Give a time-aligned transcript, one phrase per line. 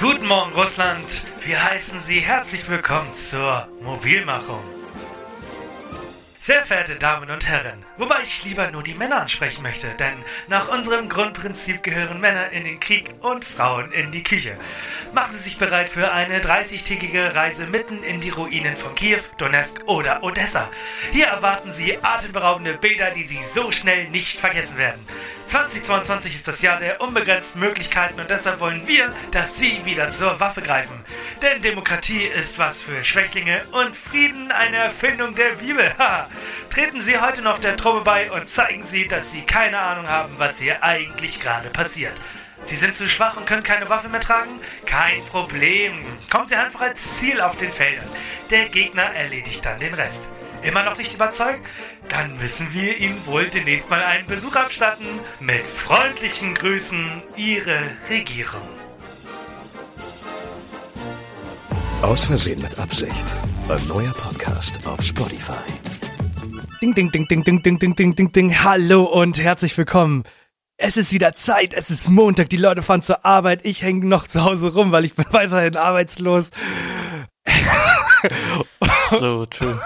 [0.00, 1.26] Guten Morgen, Russland.
[1.44, 4.62] Wir heißen Sie herzlich willkommen zur Mobilmachung.
[6.40, 10.14] Sehr verehrte Damen und Herren, wobei ich lieber nur die Männer ansprechen möchte, denn
[10.48, 14.56] nach unserem Grundprinzip gehören Männer in den Krieg und Frauen in die Küche.
[15.12, 19.82] Machen Sie sich bereit für eine 30-tägige Reise mitten in die Ruinen von Kiew, Donetsk
[19.84, 20.70] oder Odessa.
[21.12, 25.04] Hier erwarten Sie atemberaubende Bilder, die Sie so schnell nicht vergessen werden.
[25.50, 30.38] 2022 ist das Jahr der unbegrenzten Möglichkeiten und deshalb wollen wir, dass Sie wieder zur
[30.38, 30.94] Waffe greifen.
[31.42, 35.92] Denn Demokratie ist was für Schwächlinge und Frieden eine Erfindung der Bibel.
[36.70, 40.32] Treten Sie heute noch der Truppe bei und zeigen Sie, dass Sie keine Ahnung haben,
[40.38, 42.14] was hier eigentlich gerade passiert.
[42.66, 44.60] Sie sind zu schwach und können keine Waffe mehr tragen?
[44.86, 46.04] Kein Problem.
[46.30, 48.06] Kommen Sie einfach als Ziel auf den Feldern.
[48.50, 50.28] Der Gegner erledigt dann den Rest.
[50.62, 51.66] Immer noch nicht überzeugt?
[52.10, 55.06] Dann müssen wir Ihnen wohl demnächst mal einen Besuch abstatten.
[55.38, 57.78] Mit freundlichen Grüßen, Ihre
[58.10, 58.68] Regierung.
[62.02, 63.14] Aus Versehen mit Absicht.
[63.68, 65.52] Ein neuer Podcast auf Spotify.
[66.82, 68.64] Ding, ding, ding, ding, ding, ding, ding, ding, ding, ding.
[68.64, 70.24] Hallo und herzlich willkommen.
[70.78, 74.26] Es ist wieder Zeit, es ist Montag, die Leute fahren zur Arbeit, ich hänge noch
[74.26, 76.50] zu Hause rum, weil ich bin weiterhin arbeitslos.
[79.10, 79.80] So, true.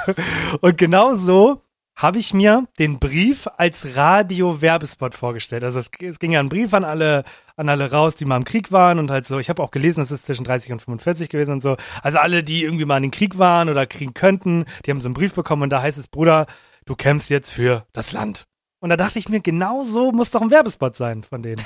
[0.61, 1.64] Und genau so
[1.97, 5.63] habe ich mir den Brief als Radio-Werbespot vorgestellt.
[5.63, 7.25] Also es, es ging ja ein Brief an alle,
[7.57, 10.01] an alle raus, die mal im Krieg waren und halt so, ich habe auch gelesen,
[10.01, 11.77] es ist zwischen 30 und 45 gewesen und so.
[12.03, 15.09] Also alle, die irgendwie mal in den Krieg waren oder kriegen könnten, die haben so
[15.09, 16.47] einen Brief bekommen und da heißt es, Bruder,
[16.85, 18.47] du kämpfst jetzt für das Land.
[18.81, 21.65] Und da dachte ich mir, genau so muss doch ein Werbespot sein von denen.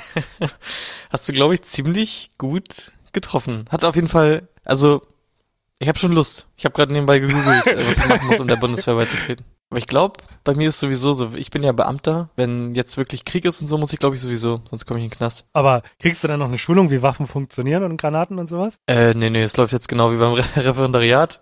[1.09, 3.65] Hast du, glaube ich, ziemlich gut getroffen.
[3.69, 5.01] Hat auf jeden Fall, also
[5.79, 6.47] ich habe schon Lust.
[6.55, 9.45] Ich habe gerade nebenbei gegoogelt, äh, was ich machen muss, um der Bundeswehr beizutreten.
[9.69, 13.23] Aber ich glaube, bei mir ist sowieso so, ich bin ja Beamter, wenn jetzt wirklich
[13.23, 15.45] Krieg ist und so, muss ich glaube ich sowieso, sonst komme ich in den Knast.
[15.53, 18.79] Aber kriegst du dann noch eine Schulung, wie Waffen funktionieren und Granaten und sowas?
[18.87, 21.41] Äh, nee, nee, es läuft jetzt genau wie beim Re Referendariat.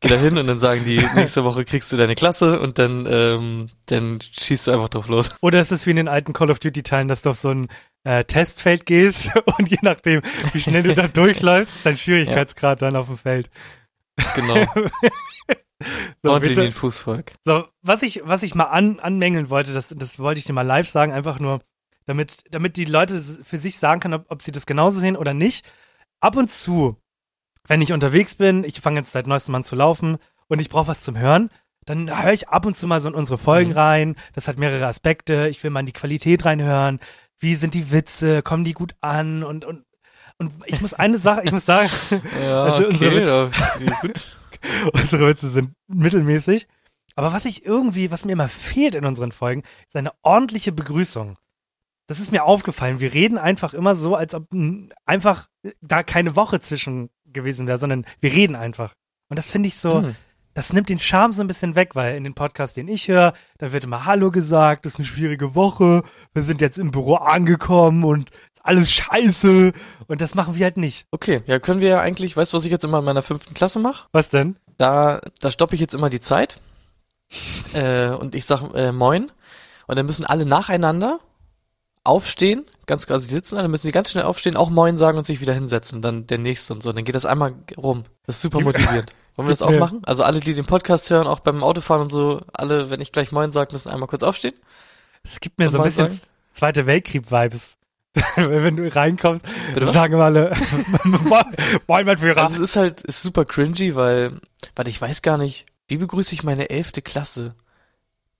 [0.00, 3.06] Geh da hin und dann sagen die, nächste Woche kriegst du deine Klasse und dann,
[3.08, 5.30] ähm, dann schießt du einfach drauf los.
[5.40, 7.68] Oder ist es wie in den alten Call of Duty-Teilen, dass du auf so ein
[8.02, 10.22] äh, Testfeld gehst und je nachdem,
[10.52, 13.50] wie schnell du da durchläufst, dein Schwierigkeitsgrad dann auf dem Feld.
[14.34, 14.66] Genau.
[16.24, 16.62] So, Ordentlich bitte.
[16.68, 17.32] den Fußvolk.
[17.44, 20.62] So, was ich, was ich mal an, anmängeln wollte, das, das wollte ich dir mal
[20.66, 21.60] live sagen, einfach nur,
[22.06, 25.34] damit, damit die Leute für sich sagen können, ob, ob sie das genauso sehen oder
[25.34, 25.64] nicht.
[26.20, 26.96] Ab und zu,
[27.68, 30.16] wenn ich unterwegs bin, ich fange jetzt seit neuestem an zu laufen
[30.48, 31.50] und ich brauche was zum Hören,
[31.86, 33.76] dann höre ich ab und zu mal so in unsere Folgen Mhm.
[33.76, 34.16] rein.
[34.34, 35.48] Das hat mehrere Aspekte.
[35.48, 36.98] Ich will mal in die Qualität reinhören.
[37.38, 38.42] Wie sind die Witze?
[38.42, 39.44] Kommen die gut an?
[39.44, 39.84] Und, und,
[40.38, 41.88] und ich muss eine Sache, ich muss sagen,
[42.42, 44.36] Ja, Also unsere okay, Witze- da, gut.
[44.92, 46.66] unsere Witze sind mittelmäßig.
[47.16, 51.36] Aber was ich irgendwie, was mir immer fehlt in unseren Folgen, ist eine ordentliche Begrüßung.
[52.06, 53.00] Das ist mir aufgefallen.
[53.00, 54.46] Wir reden einfach immer so, als ob
[55.04, 55.48] einfach
[55.80, 58.94] da keine Woche zwischen gewesen wäre, sondern wir reden einfach.
[59.28, 60.16] Und das finde ich so, Hm.
[60.54, 63.32] Das nimmt den Charme so ein bisschen weg, weil in den Podcasts, den ich höre,
[63.58, 66.02] da wird immer Hallo gesagt, das ist eine schwierige Woche,
[66.34, 68.30] wir sind jetzt im Büro angekommen und
[68.62, 69.72] alles scheiße.
[70.06, 71.06] Und das machen wir halt nicht.
[71.10, 73.54] Okay, ja, können wir ja eigentlich, weißt du, was ich jetzt immer in meiner fünften
[73.54, 74.06] Klasse mache?
[74.12, 74.56] Was denn?
[74.76, 76.60] Da, da stoppe ich jetzt immer die Zeit
[77.74, 79.32] äh, und ich sag äh, Moin
[79.86, 81.20] und dann müssen alle nacheinander
[82.04, 85.26] aufstehen, ganz also die sitzen alle, müssen sie ganz schnell aufstehen, auch Moin sagen und
[85.26, 88.04] sich wieder hinsetzen, dann der nächste und so, dann geht das einmal rum.
[88.26, 89.12] Das ist super motivierend.
[89.38, 89.78] Wollen wir das auch Ja.
[89.78, 90.02] machen?
[90.04, 93.30] Also alle, die den Podcast hören, auch beim Autofahren und so, alle, wenn ich gleich
[93.32, 94.54] Moin sage, müssen einmal kurz aufstehen.
[95.22, 96.22] Es gibt mir Und so ein bisschen sagen?
[96.52, 97.76] Zweite Weltkrieg-Vibes.
[98.36, 99.44] Wenn du reinkommst,
[99.74, 99.94] Bitte was?
[99.94, 100.52] sagen wir alle,
[101.86, 102.42] Moin, mein Führer.
[102.42, 104.32] Also es ist halt, ist super cringy, weil,
[104.74, 107.54] weil ich weiß gar nicht, wie begrüße ich meine elfte Klasse?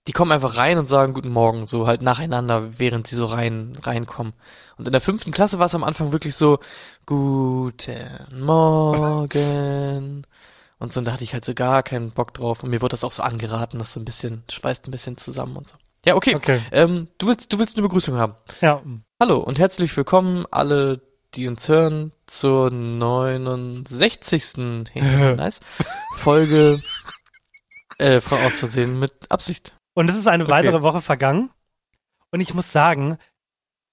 [0.07, 3.73] Die kommen einfach rein und sagen Guten Morgen, so halt nacheinander, während sie so rein,
[3.83, 4.33] reinkommen.
[4.77, 6.59] Und in der fünften Klasse war es am Anfang wirklich so,
[7.05, 7.95] Guten
[8.33, 10.23] Morgen.
[10.79, 12.63] Und so, und da hatte ich halt so gar keinen Bock drauf.
[12.63, 15.57] Und mir wurde das auch so angeraten, dass so ein bisschen, schweißt ein bisschen zusammen
[15.57, 15.75] und so.
[16.05, 16.35] Ja, okay.
[16.35, 16.61] Okay.
[16.71, 18.35] Ähm, du willst, du willst eine Begrüßung haben.
[18.61, 18.81] Ja.
[19.21, 21.01] Hallo und herzlich willkommen alle,
[21.35, 24.55] die uns hören, zur 69.
[24.95, 25.59] nice,
[26.15, 26.81] Folge
[27.97, 29.73] äh, Aus Versehen mit Absicht.
[29.93, 30.51] Und es ist eine Okay.
[30.53, 31.49] weitere Woche vergangen.
[32.31, 33.17] Und ich muss sagen,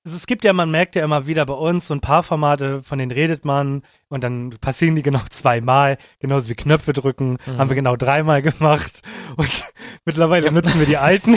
[0.06, 2.82] es, es gibt ja, man merkt ja immer wieder bei uns so ein paar Formate,
[2.82, 7.58] von denen redet man und dann passieren die genau zweimal, genauso wie Knöpfe drücken, Mhm.
[7.58, 9.02] haben wir genau dreimal gemacht
[9.36, 9.64] und
[10.06, 11.36] mittlerweile nutzen wir die alten.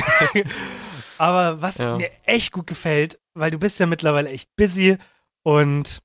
[1.18, 1.98] Aber was Ja.
[1.98, 4.98] mir echt gut gefällt, weil du bist ja mittlerweile echt busy
[5.44, 6.00] und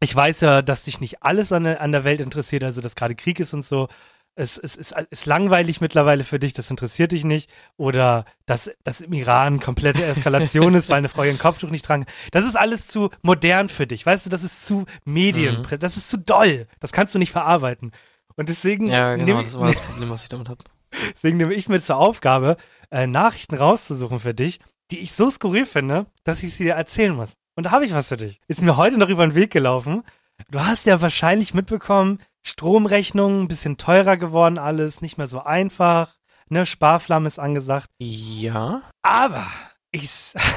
[0.00, 2.96] ich weiß ja, dass dich nicht alles an der, an der Welt interessiert, also dass
[2.96, 3.88] gerade Krieg ist und so.
[4.34, 7.50] Es, es ist, ist langweilig mittlerweile für dich, das interessiert dich nicht.
[7.76, 12.06] Oder dass, dass im Iran komplette Eskalation ist, weil eine Frau ihren Kopftuch nicht tragen.
[12.30, 14.06] Das ist alles zu modern für dich.
[14.06, 15.78] Weißt du, das ist zu Medien, Mhm.
[15.80, 16.66] das ist zu doll.
[16.80, 17.92] Das kannst du nicht verarbeiten.
[18.36, 20.64] Und deswegen, Ja, genau, nehme das ich, war das Problem, was ich damit habe.
[21.14, 22.56] deswegen nehme ich mir zur Aufgabe,
[22.90, 27.14] äh, Nachrichten rauszusuchen für dich, die ich so skurril finde, dass ich sie dir erzählen
[27.14, 27.34] muss.
[27.54, 28.40] Und da habe ich was für dich.
[28.48, 30.02] Ist mir heute noch über den Weg gelaufen.
[30.50, 36.18] Du hast ja wahrscheinlich mitbekommen, Stromrechnung, ein bisschen teurer geworden alles, nicht mehr so einfach,
[36.48, 37.88] ne, Sparflamme ist angesagt.
[37.98, 38.82] Ja?
[39.02, 39.46] Aber
[39.90, 40.10] ich,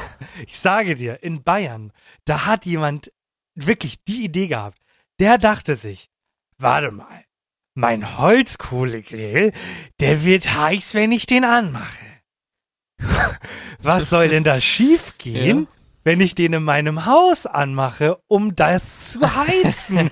[0.46, 1.92] ich sage dir, in Bayern,
[2.26, 3.12] da hat jemand
[3.56, 4.80] wirklich die Idee gehabt.
[5.20, 6.10] Der dachte sich,
[6.58, 7.24] warte mal,
[7.74, 9.52] mein Holzkohlegrill,
[10.00, 12.06] der wird heiß, wenn ich den anmache.
[13.80, 15.75] Was soll denn da schief gehen, Ja.
[16.06, 20.10] Wenn ich den in meinem Haus anmache, um das zu heizen?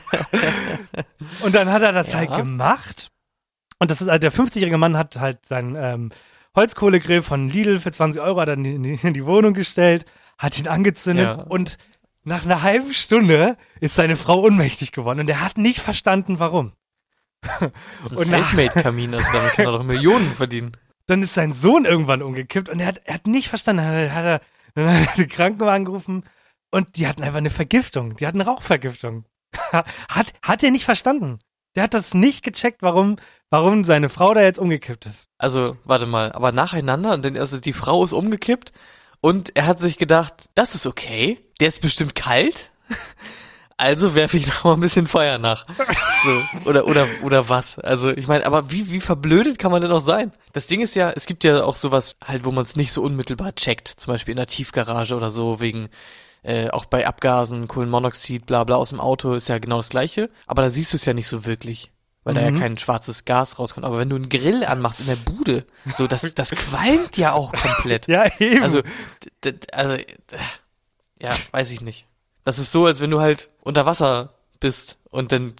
[1.41, 2.15] Und dann hat er das Ja.
[2.19, 3.11] halt gemacht.
[3.79, 6.11] Und das ist halt, der 50-jährige Mann hat halt seinen ähm,
[6.55, 10.05] Holzkohlegrill von Lidl für 20 Euro hat er in die, in die Wohnung gestellt,
[10.37, 11.33] hat ihn angezündet Ja.
[11.43, 11.77] und
[12.23, 16.73] nach einer halben Stunde ist seine Frau ohnmächtig geworden und er hat nicht verstanden, warum.
[17.41, 17.61] Das
[18.11, 20.71] ist ein Selfmade-Kamin, also damit kann er doch Millionen verdienen.
[21.07, 23.83] Dann ist sein Sohn irgendwann umgekippt und er hat, er hat nicht verstanden.
[23.85, 24.41] Hat er, hat er,
[24.85, 26.23] dann hat er die Krankenwagen gerufen
[26.71, 28.15] und die hatten einfach eine Vergiftung.
[28.15, 29.25] Die hatten eine Rauchvergiftung.
[29.71, 31.39] hat, hat er nicht verstanden.
[31.75, 33.17] Der hat das nicht gecheckt, warum,
[33.49, 35.27] warum seine Frau da jetzt umgekippt ist.
[35.37, 38.71] Also, warte mal, aber nacheinander, dann, also die Frau ist umgekippt
[39.21, 42.71] und er hat sich gedacht, das ist okay, der ist bestimmt kalt,
[43.77, 45.65] also werfe ich noch mal ein bisschen Feuer nach.
[46.23, 47.79] So, oder, oder, oder was?
[47.79, 50.31] Also, ich meine, aber wie, wie verblödet kann man denn auch sein?
[50.53, 53.01] Das Ding ist ja, es gibt ja auch sowas halt, wo man es nicht so
[53.01, 55.89] unmittelbar checkt, zum Beispiel in der Tiefgarage oder so, wegen,
[56.43, 60.29] äh, auch bei Abgasen, Kohlenmonoxid, bla bla aus dem Auto ist ja genau das gleiche,
[60.47, 61.89] aber da siehst du es ja nicht so wirklich.
[62.25, 62.59] Weil da ja Mhm.
[62.61, 63.85] kein schwarzes Gas rauskommt.
[63.85, 65.65] Aber wenn du einen Grill anmachst in der Bude,
[65.97, 68.07] so, das, das qualmt ja auch komplett.
[68.07, 68.63] Ja, eben.
[68.63, 68.81] Also,
[69.73, 70.05] also, d-
[71.21, 72.07] ja, weiß ich nicht.
[72.43, 75.53] Das ist so, als wenn du halt unter Wasser bist und dann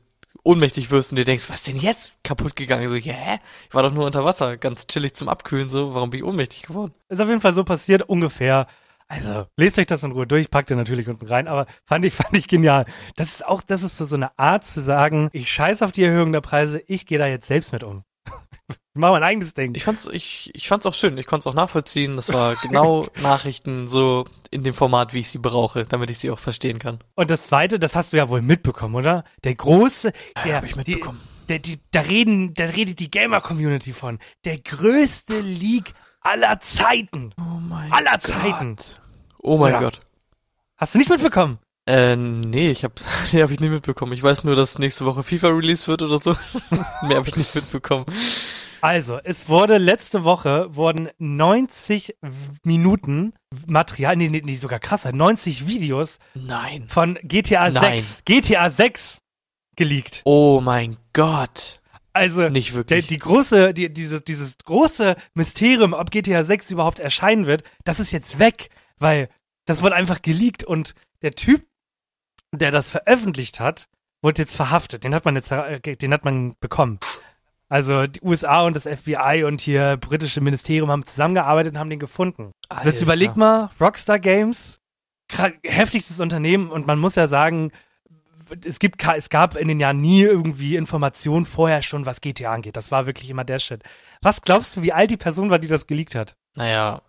[0.44, 2.90] ohnmächtig wirst und dir denkst, was ist denn jetzt kaputt gegangen?
[2.90, 3.40] So, ja, hä?
[3.70, 6.64] Ich war doch nur unter Wasser, ganz chillig zum Abkühlen, so, warum bin ich ohnmächtig
[6.64, 6.94] geworden?
[7.10, 8.68] Ist auf jeden Fall so passiert, ungefähr.
[9.08, 12.14] Also, lest euch das in Ruhe durch, packt ihr natürlich unten rein, aber fand ich,
[12.14, 12.86] fand ich genial.
[13.16, 16.04] Das ist auch, das ist so, so eine Art zu sagen, ich scheiß auf die
[16.04, 18.04] Erhöhung der Preise, ich gehe da jetzt selbst mit um.
[18.70, 19.74] ich mach mein eigenes Ding.
[19.76, 22.16] Ich fand's, ich, ich fand's auch schön, ich konnte es auch nachvollziehen.
[22.16, 26.32] Das war genau Nachrichten so in dem Format, wie ich sie brauche, damit ich sie
[26.32, 27.00] auch verstehen kann.
[27.16, 29.24] Und das zweite, das hast du ja wohl mitbekommen, oder?
[29.44, 30.14] Der große,
[30.46, 31.20] der, hab ich mitbekommen.
[31.50, 34.20] Der, die, da reden, da redet die Gamer-Community von.
[34.46, 37.34] Der größte League aller Zeiten.
[37.38, 38.78] Oh mein Aller Zeiten.
[39.42, 39.80] Oh mein Ja.
[39.82, 40.00] Gott.
[40.78, 41.60] Hast du nicht mitbekommen?
[41.86, 42.94] Äh, nee, ich hab,
[43.34, 44.14] nee, hab ich nicht mitbekommen.
[44.14, 46.36] Ich weiß nur, dass nächste Woche FIFA released wird oder so.
[47.02, 48.06] Mehr habe ich nicht mitbekommen.
[48.84, 52.18] Also, es wurde letzte Woche wurden 90
[52.66, 53.32] Minuten
[53.66, 56.90] Material, nee, nee, nee, sogar krasser, 90 Videos Nein.
[56.90, 58.02] von GTA Nein.
[58.02, 59.22] 6, GTA 6
[59.78, 60.22] geleakt.
[60.26, 61.80] Oh mein Gott.
[62.12, 63.08] Also, Nicht wirklich.
[63.08, 68.12] die große, die, dieses, dieses große Mysterium, ob GTA 6 überhaupt erscheinen wird, das ist
[68.12, 68.68] jetzt weg,
[69.00, 69.30] weil
[69.64, 71.66] das wurde einfach geleakt und der Typ,
[72.52, 73.88] der das veröffentlicht hat,
[74.22, 75.06] wurde jetzt verhaftet.
[75.06, 77.00] Den hat man jetzt, äh, den hat man bekommen.
[77.74, 81.98] Also die USA und das FBI und hier britische Ministerium haben zusammengearbeitet und haben den
[81.98, 82.52] gefunden.
[82.70, 84.80] Also jetzt überleg mal, Rockstar Games,
[85.64, 87.72] heftigstes Unternehmen und man muss ja sagen,
[88.64, 92.78] es gibt es gab in den Jahren nie irgendwie Informationen vorher schon, was GTA angeht.
[92.78, 93.82] Das war wirklich immer der Shit.
[94.22, 96.36] Was glaubst du, wie alt die Person war, die das geleakt hat?
[96.56, 97.02] Naja,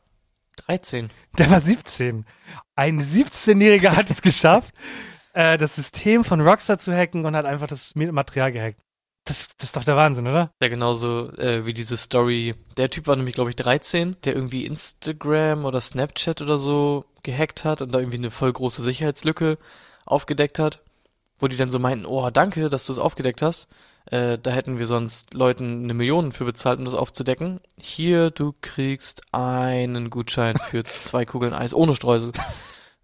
[0.65, 1.11] 13.
[1.37, 2.25] Der war 17.
[2.75, 4.73] Ein 17-Jähriger hat es geschafft,
[5.35, 8.81] äh, das System von Rockstar zu hacken und hat einfach das Material gehackt.
[9.25, 10.53] Das, das ist doch der Wahnsinn, oder?
[10.61, 12.55] Ja, genauso äh, wie diese Story.
[12.77, 17.65] Der Typ war nämlich, glaube ich, 13, der irgendwie Instagram oder Snapchat oder so gehackt
[17.65, 19.57] hat und da irgendwie eine voll große Sicherheitslücke
[20.05, 20.83] aufgedeckt hat.
[21.39, 23.69] Wo die dann so meinten, oh, danke, dass du es aufgedeckt hast.
[24.11, 27.61] Äh, da hätten wir sonst Leuten eine Million für bezahlt, um das aufzudecken.
[27.79, 32.33] Hier, du kriegst einen Gutschein für zwei Kugeln Eis ohne Streusel.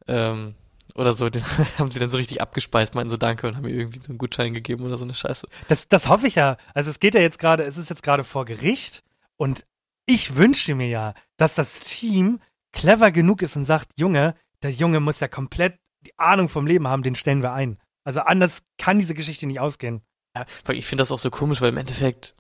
[0.06, 0.54] ähm,
[1.00, 1.42] oder so, den
[1.78, 4.18] haben sie dann so richtig abgespeist, meinten so Danke und haben mir irgendwie so einen
[4.18, 5.48] Gutschein gegeben oder so eine Scheiße.
[5.68, 6.56] Das, das hoffe ich ja.
[6.74, 9.02] Also es geht ja jetzt gerade, es ist jetzt gerade vor Gericht
[9.36, 9.64] und
[10.06, 12.40] ich wünsche mir ja, dass das Team
[12.72, 16.86] clever genug ist und sagt, Junge, der Junge muss ja komplett die Ahnung vom Leben
[16.86, 17.78] haben, den stellen wir ein.
[18.04, 20.02] Also anders kann diese Geschichte nicht ausgehen.
[20.36, 22.34] Ja, ich finde das auch so komisch, weil im Endeffekt,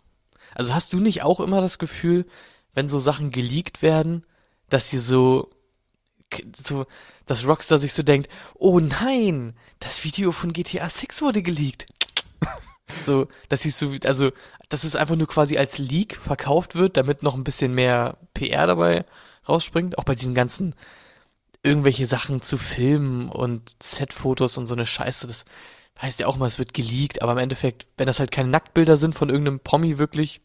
[0.54, 2.26] also hast du nicht auch immer das Gefühl,
[2.72, 4.26] wenn so Sachen geleakt werden,
[4.68, 5.50] dass sie so,
[6.62, 6.86] so,
[7.26, 11.86] dass Rockstar sich so denkt, oh nein, das Video von GTA 6 wurde geleakt.
[13.06, 14.32] So, dass sie so, also,
[14.68, 18.66] dass es einfach nur quasi als Leak verkauft wird, damit noch ein bisschen mehr PR
[18.66, 19.04] dabei
[19.48, 19.96] rausspringt.
[19.96, 20.74] Auch bei diesen ganzen
[21.62, 25.44] irgendwelche Sachen zu filmen und Setfotos und so eine Scheiße, das
[26.00, 28.96] heißt ja auch mal, es wird geleakt, aber im Endeffekt, wenn das halt keine Nacktbilder
[28.96, 30.40] sind von irgendeinem Promi wirklich,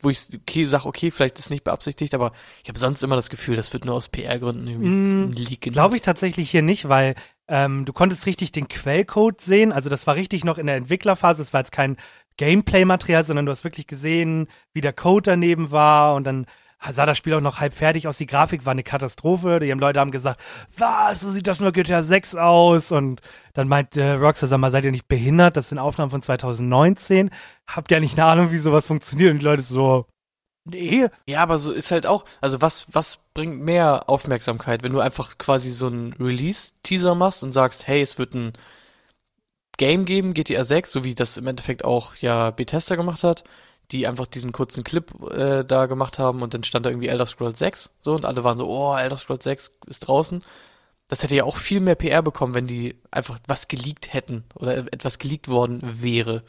[0.00, 2.32] wo ich okay sage, okay, vielleicht ist nicht beabsichtigt, aber
[2.62, 5.60] ich habe sonst immer das Gefühl, das wird nur aus PR-Gründen irgendwie Mm, ein Leak.
[5.72, 7.14] Glaube ich tatsächlich hier nicht, weil
[7.48, 9.72] ähm, du konntest richtig den Quellcode sehen.
[9.72, 11.42] Also das war richtig noch in der Entwicklerphase.
[11.42, 11.96] Es war jetzt kein
[12.36, 16.46] Gameplay-Material, sondern du hast wirklich gesehen, wie der Code daneben war und dann
[16.92, 18.18] sah das Spiel auch noch halb fertig aus.
[18.18, 19.60] Die Grafik war eine Katastrophe.
[19.60, 20.40] Die haben Leute haben gesagt,
[20.76, 22.92] was, so sieht das nur GTA 6 aus?
[22.92, 23.20] Und
[23.54, 25.56] dann meinte äh, Rockstar, sag mal, seid ihr nicht behindert?
[25.56, 27.30] Das sind Aufnahmen von 2019.
[27.66, 29.32] Habt ihr nicht eine Ahnung, wie sowas funktioniert?
[29.32, 30.06] Und die Leute so,
[30.64, 31.06] nee.
[31.28, 35.38] Ja, aber so ist halt auch, also was, was bringt mehr Aufmerksamkeit, wenn du einfach
[35.38, 38.52] quasi so einen Release-Teaser machst und sagst, hey, es wird ein
[39.76, 43.44] Game geben, GTA 6, so wie das im Endeffekt auch ja Bethesda gemacht hat,
[43.90, 47.26] die einfach diesen kurzen Clip äh, da gemacht haben und dann stand da irgendwie Elder
[47.26, 50.42] Scrolls 6, so und alle waren so, oh, Elder Scrolls 6 ist draußen.
[51.08, 54.78] Das hätte ja auch viel mehr PR bekommen, wenn die einfach was geleakt hätten oder
[54.78, 56.42] etwas geleakt worden wäre.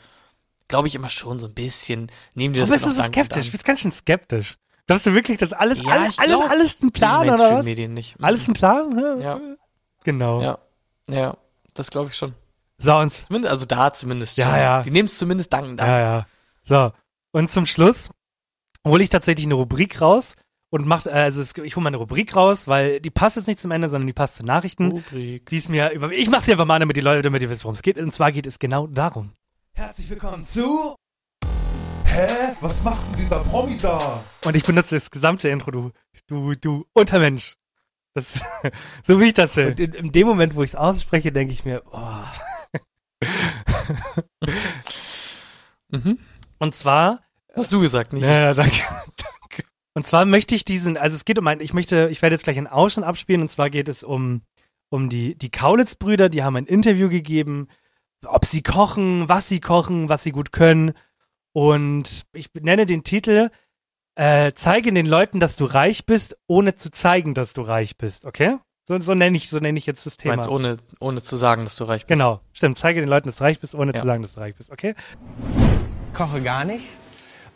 [0.69, 2.09] Glaube ich immer schon so ein bisschen.
[2.35, 3.47] Nehmen die das Aber bist du so skeptisch?
[3.47, 3.51] an.
[3.51, 4.57] Bist ganz schön skeptisch.
[4.87, 7.39] Glaubst du wirklich, dass alles, Ja, alles, alles, alles ein Plan oder was?
[7.39, 8.15] Mainstream-Medien nicht.
[8.21, 9.19] Alles ein Plan?
[9.21, 9.39] Ja.
[10.03, 10.41] Genau.
[10.41, 10.57] Ja,
[11.09, 11.37] ja,
[11.73, 12.33] das glaube ich schon.
[12.77, 14.37] So, und Zumindest, also da zumindest.
[14.37, 14.59] Ja, schon.
[14.59, 14.81] ja.
[14.83, 15.87] Die nehmen es zumindest dankend an.
[15.87, 16.27] Ja, ja.
[16.63, 16.91] So.
[17.35, 18.11] Und zum Schluss
[18.87, 20.37] hole ich tatsächlich eine Rubrik raus
[20.69, 23.47] und mach, äh, also es, ich hole mal eine Rubrik raus, weil die passt jetzt
[23.47, 24.89] nicht zum Ende, sondern die passt zu Nachrichten.
[24.89, 25.49] Rubrik.
[25.49, 27.65] Die ist mir über, ich mach sie einfach mal, damit die Leute, damit ihr wisst,
[27.65, 27.97] worum es geht.
[27.97, 29.33] Und zwar geht es genau darum.
[29.73, 30.95] Herzlich willkommen zu
[32.05, 32.55] Hä?
[32.61, 34.23] Was macht denn dieser Promi da?
[34.45, 35.91] Und ich benutze das gesamte Intro, du,
[36.27, 37.57] du, du Untermensch.
[38.13, 38.45] Das,
[39.03, 39.71] so wie ich das will.
[39.71, 42.23] Und in, in dem Moment, wo ich es ausspreche, denke ich mir, oh.
[45.89, 46.17] Mhm.
[46.57, 47.24] Und zwar
[47.55, 48.23] Hast du gesagt, nicht?
[48.23, 48.81] Ja, ja, danke.
[49.17, 49.63] danke.
[49.93, 52.43] Und zwar möchte ich diesen, also es geht um ein, ich möchte, ich werde jetzt
[52.43, 54.41] gleich einen Ausschnitt abspielen und zwar geht es um,
[54.89, 57.67] um die, die Kaulitz-Brüder, die haben ein Interview gegeben,
[58.25, 60.93] ob sie kochen, was sie kochen, was sie gut können.
[61.53, 63.49] Und ich nenne den Titel,
[64.15, 68.25] äh, zeige den Leuten, dass du reich bist, ohne zu zeigen, dass du reich bist,
[68.25, 68.57] okay?
[68.87, 70.35] So, so nenne ich, so nenne ich jetzt das Du Thema.
[70.35, 72.09] meinst, ohne, ohne zu sagen, dass du reich bist.
[72.19, 72.77] Genau, stimmt.
[72.77, 74.01] Zeige den Leuten, dass du reich bist, ohne Ja.
[74.01, 74.93] zu sagen, dass du reich bist, okay?
[76.13, 76.85] koche gar nicht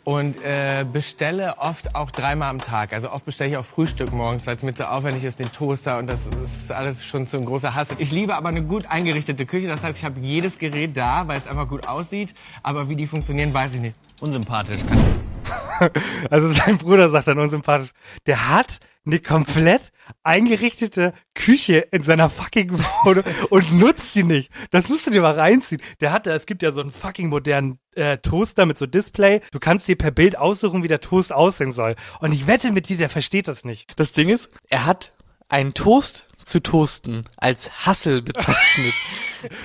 [0.04, 2.92] und äh, bestelle oft auch dreimal am Tag.
[2.92, 5.98] Also oft bestelle ich auch Frühstück morgens, weil es mir zu aufwendig ist, den Toaster
[5.98, 7.96] und das, ist alles schon so ein großer Hassel.
[7.98, 11.38] Ich liebe aber eine gut eingerichtete Küche, das heißt, ich habe jedes Gerät da, weil
[11.38, 13.96] es einfach gut aussieht, aber wie die funktionieren, weiß ich nicht.
[14.20, 14.80] Unsympathisch.
[14.86, 14.98] Kann
[16.30, 17.90] Also sein Bruder sagt dann unsympathisch,
[18.26, 19.92] der hat eine komplett
[20.22, 22.72] eingerichtete Küche in seiner fucking
[23.04, 24.52] Wohnung und nutzt sie nicht.
[24.70, 25.80] Das musst du dir mal reinziehen.
[26.00, 29.40] Der hatte, es gibt ja so einen fucking modernen äh, Toaster mit so Display.
[29.52, 31.96] Du kannst dir per Bild aussuchen, wie der Toast aussehen soll.
[32.20, 33.98] Und ich wette mit dir, der versteht das nicht.
[33.98, 35.14] Das Ding ist, er hat
[35.48, 38.94] einen Toast zu toasten als Hassel bezeichnet.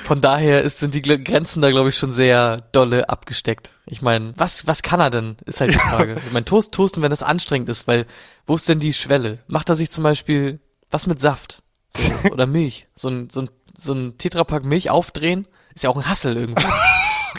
[0.04, 3.74] Von daher ist, sind die Grenzen da, glaube ich, schon sehr dolle abgesteckt.
[3.86, 6.22] Ich meine, was, was kann er denn, ist halt die Frage.
[6.26, 8.06] Ich meine, Toast toasten, wenn das anstrengend ist, weil,
[8.46, 9.40] wo ist denn die Schwelle?
[9.48, 11.62] Macht er sich zum Beispiel was mit Saft?
[11.90, 12.88] So, oder Milch?
[12.94, 15.48] So ein, so ein, so ein Tetrapack Milch aufdrehen?
[15.74, 16.64] Ist ja auch ein Hassel irgendwie.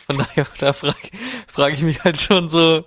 [0.06, 0.96] Von daher, da frage
[1.46, 2.84] frag ich mich halt schon so,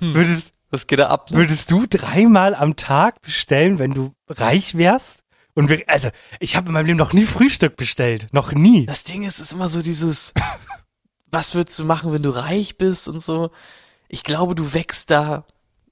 [0.00, 1.30] Würdest, was geht da ab?
[1.30, 1.38] Ne?
[1.38, 5.24] würdest du dreimal am Tag bestellen, wenn du reich wärst?
[5.58, 8.28] Und wir, also, ich habe in meinem Leben noch nie Frühstück bestellt.
[8.30, 8.86] Noch nie.
[8.86, 10.32] Das Ding ist, ist immer so dieses,
[11.32, 13.50] was würdest du machen, wenn du reich bist und so.
[14.08, 15.44] Ich glaube, du wächst da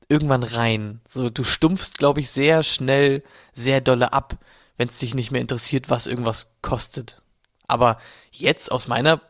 [0.09, 1.01] irgendwann rein.
[1.05, 4.39] So, du stumpfst, glaube ich, sehr schnell, sehr dolle ab,
[4.77, 7.21] wenn es dich nicht mehr interessiert, was irgendwas kostet.
[7.67, 7.99] Aber
[8.31, 9.21] jetzt aus meiner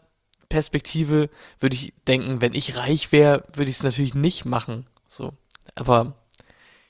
[0.50, 4.84] Perspektive würde ich denken, wenn ich reich wäre, würde ich es natürlich nicht machen.
[5.08, 5.32] So,
[5.76, 6.14] aber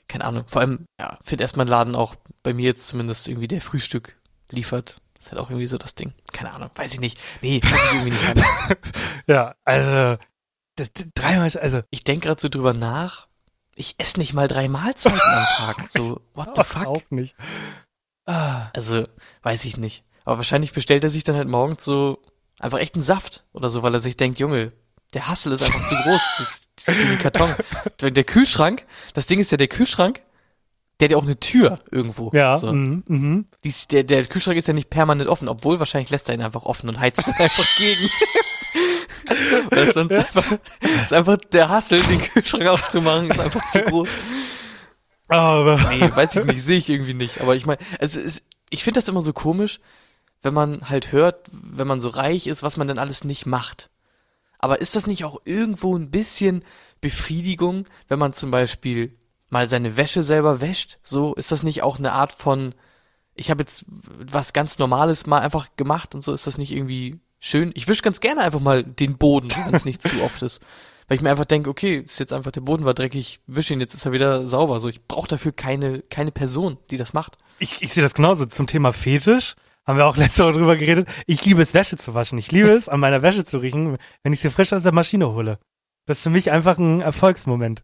[0.07, 0.45] keine Ahnung.
[0.47, 4.15] Vor allem, ja, finde erstmal ein Laden auch bei mir jetzt zumindest irgendwie der Frühstück
[4.51, 5.01] liefert.
[5.15, 6.13] Das ist halt auch irgendwie so das Ding.
[6.31, 7.19] Keine Ahnung, weiß ich nicht.
[7.41, 8.77] Nee, weiß ich irgendwie nicht.
[9.27, 10.21] Ja, also,
[10.75, 13.27] das, das, dreimal, also, Ich denke gerade so drüber nach.
[13.75, 15.89] Ich esse nicht mal drei Mahlzeiten am Tag.
[15.89, 16.85] So, what the fuck?
[16.85, 17.35] auch nicht.
[18.25, 18.69] Ah.
[18.73, 19.07] Also,
[19.43, 20.03] weiß ich nicht.
[20.23, 22.21] Aber wahrscheinlich bestellt er sich dann halt morgens so
[22.59, 24.73] einfach echt einen Saft oder so, weil er sich denkt, Junge,
[25.13, 26.66] der Hassel ist einfach zu groß.
[26.85, 27.53] Diesen Karton.
[28.01, 30.21] Der Kühlschrank, das Ding ist ja der Kühlschrank,
[30.99, 32.31] der hat ja auch eine Tür irgendwo.
[32.33, 32.73] Ja, So.
[32.73, 33.45] mhm, mhm.
[33.63, 36.63] Dies, der, der Kühlschrank ist ja nicht permanent offen, obwohl wahrscheinlich lässt er ihn einfach
[36.63, 38.09] offen und heizt ihn einfach gegen.
[39.69, 40.57] Weil sonst einfach,
[41.03, 44.09] ist einfach der Hassel, den Kühlschrank aufzumachen, ist einfach zu groß.
[45.27, 47.41] Aber, Nee, weiß ich nicht, sehe ich irgendwie nicht.
[47.41, 49.79] Aber ich meine, also es, ich finde das immer so komisch,
[50.41, 53.89] wenn man halt hört, wenn man so reich ist, was man denn alles nicht macht.
[54.59, 56.63] Aber ist das nicht auch irgendwo ein bisschen
[57.01, 59.15] Befriedigung, wenn man zum Beispiel
[59.49, 60.99] mal seine Wäsche selber wäscht?
[61.03, 62.73] So, ist das nicht auch eine Art von,
[63.35, 67.19] ich habe jetzt was ganz Normales mal einfach gemacht und so, ist das nicht irgendwie
[67.39, 67.71] schön?
[67.75, 70.61] Ich wische ganz gerne einfach mal den Boden, wenn es nicht zu oft ist.
[71.07, 73.79] Weil ich mir einfach denke, okay, ist jetzt einfach der Boden war dreckig, wische ihn,
[73.79, 74.81] jetzt ist er wieder sauber.
[74.81, 77.37] So, ich brauche dafür keine, keine Person, die das macht.
[77.59, 78.45] Ich, ich sehe das genauso.
[78.45, 79.55] Zum Thema Fetisch
[79.87, 81.07] haben wir auch letzte Woche drüber geredet.
[81.25, 82.37] Ich liebe es, Wäsche zu waschen.
[82.37, 85.31] Ich liebe es, an meiner Wäsche zu riechen, wenn ich sie frisch aus der Maschine
[85.31, 85.57] hole.
[86.05, 87.83] Das ist für mich einfach ein Erfolgsmoment.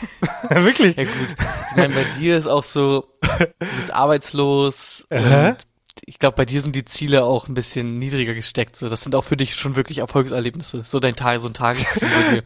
[0.50, 0.96] Wirklich.
[0.96, 1.36] Ja gut.
[1.70, 5.56] Ich meine, bei dir ist auch so, du bist arbeitslos und
[6.04, 8.76] ich glaube, bei dir sind die Ziele auch ein bisschen niedriger gesteckt.
[8.76, 10.84] So, das sind auch für dich schon wirklich Erfolgserlebnisse.
[10.84, 12.42] So dein Tag, so ein Tagesziel bei dir.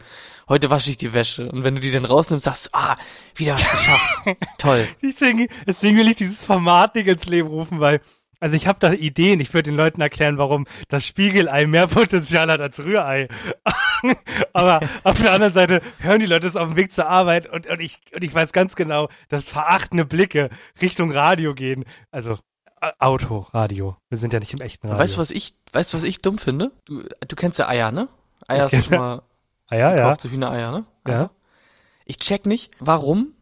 [0.47, 1.51] Heute wasche ich die Wäsche.
[1.51, 2.95] Und wenn du die dann rausnimmst, sagst du, ah,
[3.35, 4.23] wieder was geschafft.
[4.57, 4.87] Toll.
[5.01, 8.01] Deswegen, deswegen will ich dieses Format-Ding ins Leben rufen, weil,
[8.41, 12.51] also ich habe da Ideen, ich würde den Leuten erklären, warum das Spiegelei mehr Potenzial
[12.51, 13.29] hat als Rührei.
[14.53, 17.67] Aber auf der anderen Seite hören die Leute es auf dem Weg zur Arbeit und,
[17.67, 20.49] und, ich, und ich weiß ganz genau, dass verachtende Blicke
[20.81, 21.85] Richtung Radio gehen.
[22.09, 22.39] Also
[22.97, 23.95] Auto, Radio.
[24.09, 24.99] Wir sind ja nicht im echten Radio.
[24.99, 26.71] Weißt du, was ich, weißt du, was ich dumm finde?
[26.85, 28.07] Du, du kennst ja Eier, ne?
[28.47, 29.21] Eier hast du schon mal
[29.67, 30.85] ah, ja, gekauft, so Hühnereier, ne?
[31.07, 31.29] ja.
[32.05, 33.33] Ich check nicht, warum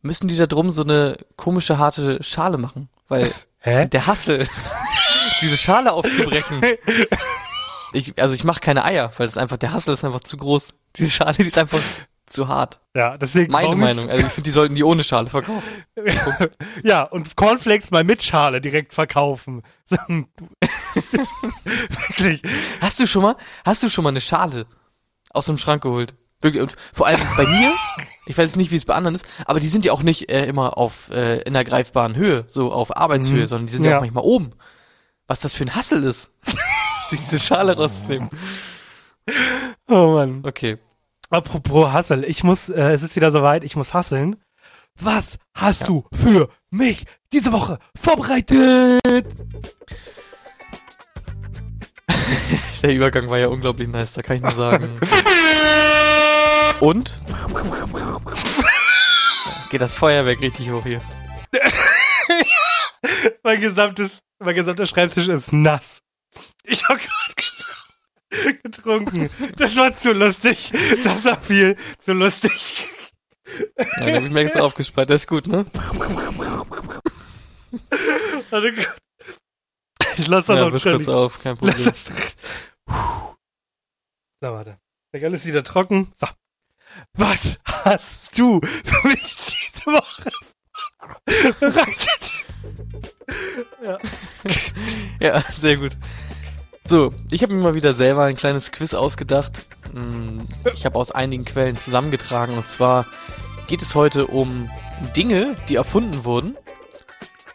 [0.00, 2.88] müssen die da drum so eine komische, harte Schale machen?
[3.08, 3.30] Weil
[3.66, 3.86] Hä?
[3.86, 4.46] der Hassel,
[5.40, 6.62] diese Schale aufzubrechen.
[7.92, 10.74] Ich, also ich mache keine Eier, weil das einfach, der Hassel ist einfach zu groß.
[10.96, 11.80] Diese Schale, die ist einfach
[12.26, 12.80] zu hart.
[12.94, 13.52] Ja, deswegen.
[13.52, 14.10] Meine Meinung.
[14.10, 15.84] Also ich finde, die sollten die ohne Schale verkaufen.
[16.82, 19.62] Ja, und Cornflakes mal mit Schale direkt verkaufen.
[21.64, 22.42] Wirklich.
[22.80, 24.66] Hast du schon mal, hast du schon mal eine Schale
[25.30, 26.14] aus dem Schrank geholt?
[26.42, 27.72] Wirklich, und vor allem bei mir,
[28.26, 30.44] ich weiß nicht, wie es bei anderen ist, aber die sind ja auch nicht äh,
[30.46, 33.46] immer auf äh, in der greifbaren Höhe, so auf Arbeitshöhe, Mhm.
[33.46, 33.92] sondern die sind ja.
[33.92, 33.96] Ja.
[33.96, 34.52] auch manchmal oben.
[35.28, 36.30] Was das für ein Hassel ist,
[37.08, 38.30] sich diese Schale rauszunehmen.
[39.88, 40.42] Oh Mann.
[40.44, 40.78] Okay.
[41.30, 44.36] Apropos Hassel, ich muss, äh, es ist wieder soweit, ich muss hasseln.
[45.00, 49.00] Was hast du für mich diese Woche vorbereitet?
[52.82, 54.88] Der Übergang war ja unglaublich nice, da kann ich nur sagen.
[56.80, 57.14] Und?
[59.70, 61.00] Geht das Feuerwerk richtig hoch hier.
[63.42, 66.00] Mein gesamtes, mein gesamter Schreibtisch ist nass.
[66.64, 69.30] Ich habe gerade getrunken.
[69.56, 70.72] Das war zu lustig.
[71.04, 72.88] Das war viel zu lustig.
[73.78, 75.64] Ja, da hab ich mir extra aufgespart, das ist gut, ne?
[78.50, 78.88] Warte kurz.
[80.16, 81.84] Ich lasse das Ja, auch kurz auf, kein Lass Problem.
[81.84, 82.16] das drin.
[84.40, 84.78] So, warte.
[85.12, 86.12] Leg alles wieder trocken.
[86.16, 86.26] So.
[87.14, 90.30] Was hast du für mich diese Woche
[91.60, 92.44] bereitet?
[95.20, 95.96] Ja, sehr gut.
[96.86, 99.66] So, ich habe mir mal wieder selber ein kleines Quiz ausgedacht.
[99.92, 100.40] Mm,
[100.74, 103.06] Ich habe aus einigen Quellen zusammengetragen und zwar
[103.66, 104.70] geht es heute um
[105.16, 106.56] Dinge, die erfunden wurden,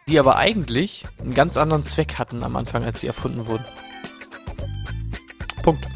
[0.08, 3.64] die aber eigentlich einen ganz anderen Zweck hatten am Anfang, als sie erfunden wurden.
[5.62, 5.86] Punkt.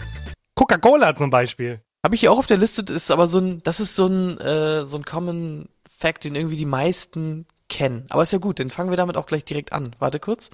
[0.54, 1.82] Coca-Cola zum Beispiel.
[2.04, 4.06] Habe ich hier auch auf der Liste, das ist aber so ein, das ist so
[4.06, 8.06] ein, äh, so ein Common Fact, den irgendwie die meisten kennen.
[8.10, 9.96] Aber ist ja gut, dann fangen wir damit auch gleich direkt an.
[9.98, 10.50] Warte kurz.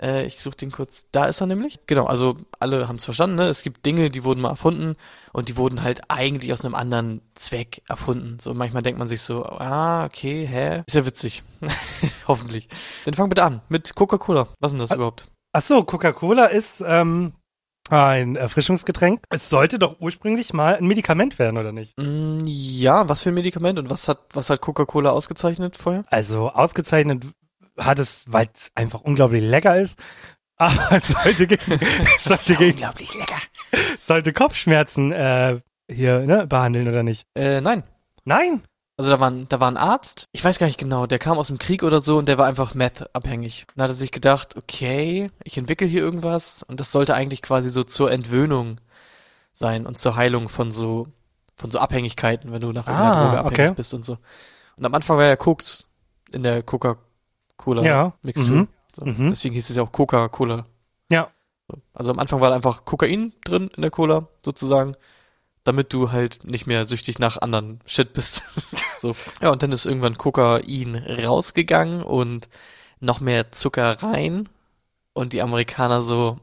[0.00, 1.06] Äh, ich suche den kurz.
[1.10, 1.80] Da ist er nämlich.
[1.86, 3.46] Genau, also alle haben es verstanden, ne?
[3.48, 4.94] Es gibt Dinge, die wurden mal erfunden
[5.32, 8.38] und die wurden halt eigentlich aus einem anderen Zweck erfunden.
[8.38, 10.82] So manchmal denkt man sich so, ah, okay, hä?
[10.86, 11.42] Ist ja witzig.
[12.28, 12.68] Hoffentlich.
[13.06, 14.48] Dann fang bitte an mit Coca-Cola.
[14.60, 14.96] Was ist denn das Ah.
[14.96, 15.26] überhaupt?
[15.52, 17.32] Ach so, Coca-Cola ist ähm,
[17.90, 19.22] ein Erfrischungsgetränk.
[19.30, 21.96] Es sollte doch ursprünglich mal ein Medikament werden, oder nicht?
[21.98, 26.04] Mm, ja, was für ein Medikament und was hat, was hat Coca-Cola ausgezeichnet vorher?
[26.10, 27.24] Also ausgezeichnet
[27.78, 29.98] hat es, weil es einfach unglaublich lecker ist.
[30.58, 31.72] Aber es sollte gegen,
[32.16, 33.40] es sollte, gegen, unglaublich lecker.
[34.00, 37.26] sollte Kopfschmerzen äh, hier ne, behandeln, oder nicht?
[37.34, 37.84] Äh, nein.
[38.24, 38.62] Nein.
[38.98, 41.36] Also da war, ein, da war ein Arzt, ich weiß gar nicht genau, der kam
[41.36, 43.66] aus dem Krieg oder so und der war einfach Meth-abhängig.
[43.74, 47.68] Dann hat er sich gedacht, okay, ich entwickle hier irgendwas und das sollte eigentlich quasi
[47.68, 48.80] so zur Entwöhnung
[49.52, 51.08] sein und zur Heilung von so,
[51.56, 53.74] von so Abhängigkeiten, wenn du nach irgendeiner Ah, Droge abhängig okay.
[53.76, 54.16] bist und so.
[54.76, 55.84] Und am Anfang war ja Koks
[56.32, 58.56] in der Coca-Cola Ja, Mixtur.
[58.56, 59.04] mhm, So.
[59.04, 59.28] mhm.
[59.28, 60.64] Deswegen hieß es ja auch Coca-Cola.
[61.10, 61.28] Ja.
[61.68, 61.76] So.
[61.92, 64.94] Also am Anfang war da einfach Kokain drin in der Cola, sozusagen,
[65.66, 68.44] damit du halt nicht mehr süchtig nach anderen Shit bist.
[68.98, 69.14] so.
[69.42, 72.48] Ja, und dann ist irgendwann Kokain rausgegangen und
[73.00, 74.48] noch mehr Zucker rein.
[75.12, 76.38] Und die Amerikaner so,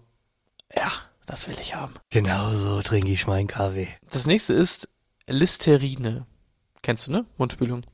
[0.76, 0.92] ja,
[1.26, 1.94] das will ich haben.
[2.10, 3.88] Genau so trinke ich meinen Kaffee.
[4.12, 4.90] Das nächste ist
[5.28, 6.26] Listerine.
[6.82, 7.26] Kennst du, ne?
[7.38, 7.86] Mundspülung.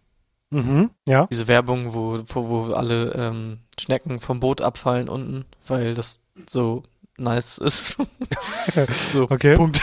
[0.50, 1.28] Mhm, ja.
[1.28, 6.84] Diese Werbung, wo, wo, wo alle ähm, Schnecken vom Boot abfallen unten, weil das so
[7.19, 7.97] nice ist.
[9.13, 9.55] so, Okay.
[9.55, 9.82] Punkt.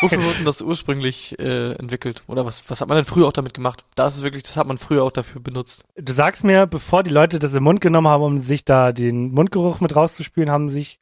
[0.00, 2.24] Wofür wurde denn das ursprünglich äh, entwickelt?
[2.26, 3.84] Oder was, was hat man denn früher auch damit gemacht?
[3.94, 5.84] Da ist es wirklich, das hat man früher auch dafür benutzt.
[5.96, 9.32] Du sagst mir, bevor die Leute das im Mund genommen haben, um sich da den
[9.32, 10.98] Mundgeruch mit rauszuspülen, haben sich,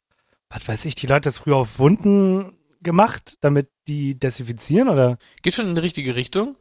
[0.49, 5.17] was weiß ich, die Leute das früher auf Wunden gemacht, damit die desinfizieren oder?
[5.41, 6.55] Geht schon in die richtige Richtung.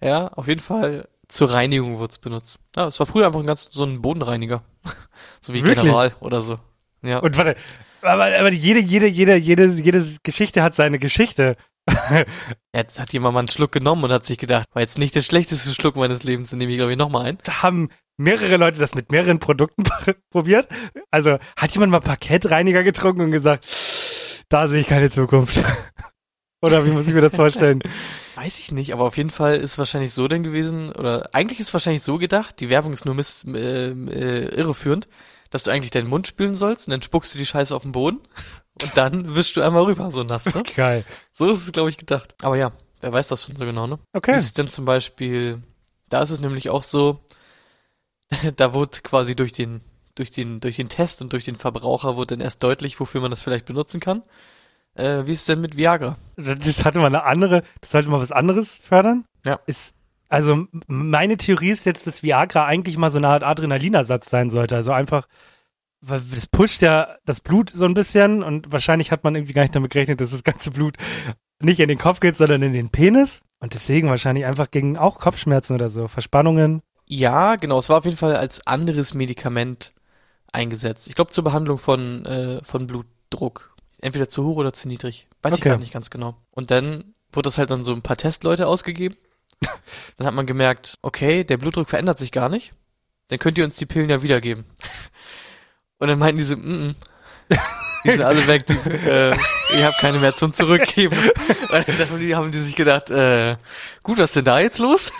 [0.00, 2.58] Ja, auf jeden Fall zur Reinigung wird's benutzt.
[2.76, 4.62] Ja, es war früher einfach ein ganz so ein Bodenreiniger.
[5.40, 5.84] so wie Wirklich?
[5.84, 6.58] General oder so.
[7.06, 7.18] Ja.
[7.20, 7.56] Und warte,
[8.02, 11.56] aber, aber jede, jede, jede, jede, jede Geschichte hat seine Geschichte.
[12.74, 15.20] Jetzt hat jemand mal einen Schluck genommen und hat sich gedacht, war jetzt nicht der
[15.20, 17.38] schlechteste Schluck meines Lebens, den nehme ich glaube ich nochmal ein.
[17.44, 19.84] Da haben mehrere Leute das mit mehreren Produkten
[20.30, 20.68] probiert.
[21.10, 23.66] Also hat jemand mal Parkettreiniger getrunken und gesagt,
[24.48, 25.62] da sehe ich keine Zukunft.
[26.62, 27.80] Oder wie muss ich mir das vorstellen?
[28.34, 31.72] Weiß ich nicht, aber auf jeden Fall ist wahrscheinlich so denn gewesen, oder eigentlich ist
[31.72, 35.06] wahrscheinlich so gedacht, die Werbung ist nur miss, äh, äh, irreführend,
[35.50, 37.92] dass du eigentlich deinen Mund spülen sollst und dann spuckst du die Scheiße auf den
[37.92, 38.20] Boden
[38.82, 40.62] und dann wischst du einmal rüber, so nass, ne?
[40.74, 41.04] Geil.
[41.32, 42.34] So ist es, glaube ich, gedacht.
[42.42, 43.98] Aber ja, wer weiß das schon so genau, ne?
[44.12, 44.32] Okay.
[44.32, 45.62] Wie ist es denn zum Beispiel,
[46.08, 47.20] da ist es nämlich auch so,
[48.56, 49.80] da wurde quasi durch den,
[50.14, 53.30] durch den, durch den Test und durch den Verbraucher wurde dann erst deutlich, wofür man
[53.30, 54.22] das vielleicht benutzen kann.
[54.94, 56.16] Äh, wie ist es denn mit Viagra?
[56.36, 59.24] Das hatte mal eine andere, das sollte mal was anderes fördern.
[59.44, 59.60] Ja.
[59.66, 59.94] Ist,
[60.28, 64.76] also meine Theorie ist jetzt, dass Viagra eigentlich mal so eine Art Adrenalinersatz sein sollte.
[64.76, 65.28] Also einfach,
[66.00, 69.62] weil das pusht ja das Blut so ein bisschen und wahrscheinlich hat man irgendwie gar
[69.62, 70.96] nicht damit gerechnet, dass das ganze Blut
[71.60, 73.42] nicht in den Kopf geht, sondern in den Penis.
[73.58, 76.82] Und deswegen wahrscheinlich einfach gegen auch Kopfschmerzen oder so, Verspannungen.
[77.06, 77.78] Ja, genau.
[77.78, 79.92] Es war auf jeden Fall als anderes Medikament
[80.52, 81.08] eingesetzt.
[81.08, 83.74] Ich glaube zur Behandlung von, äh, von Blutdruck.
[84.00, 85.26] Entweder zu hoch oder zu niedrig.
[85.42, 85.70] Weiß ich Okay.
[85.70, 86.36] gar nicht ganz genau.
[86.50, 89.16] Und dann wurde das halt dann so ein paar Testleute ausgegeben.
[90.16, 92.72] Dann hat man gemerkt, okay, der Blutdruck verändert sich gar nicht.
[93.28, 94.64] Dann könnt ihr uns die Pillen ja wiedergeben.
[95.98, 96.96] Und dann meinten diese, mm, mm.
[98.04, 99.34] Die sind alle weg, die, äh,
[99.74, 101.18] ich habe keine mehr zum Zurückgeben.
[101.18, 103.56] Und dann haben die, haben die sich gedacht, äh,
[104.02, 105.12] gut, was ist denn da jetzt los?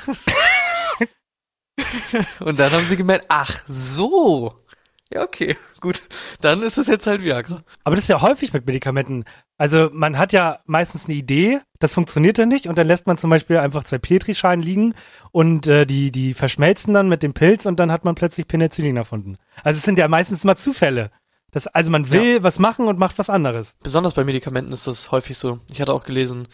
[2.41, 4.66] Und dann haben sie gemerkt, ach so.
[5.13, 6.03] Ja, okay, gut.
[6.41, 7.63] Dann ist es jetzt halt Viagra.
[7.85, 9.25] Aber das ist ja häufig mit Medikamenten.
[9.57, 13.17] Also man hat ja meistens eine Idee, das funktioniert dann nicht und dann lässt man
[13.17, 14.95] zum Beispiel einfach zwei Petrischalen liegen
[15.31, 18.97] und äh, die, die verschmelzen dann mit dem Pilz und dann hat man plötzlich Penicillin
[18.97, 19.39] erfunden.
[19.63, 21.11] Also es sind ja meistens mal Zufälle.
[21.53, 23.77] Das, also man will was machen und macht was anderes.
[23.83, 25.61] Besonders bei Medikamenten ist das häufig so.
[25.71, 26.49] Ich hatte auch gelesen,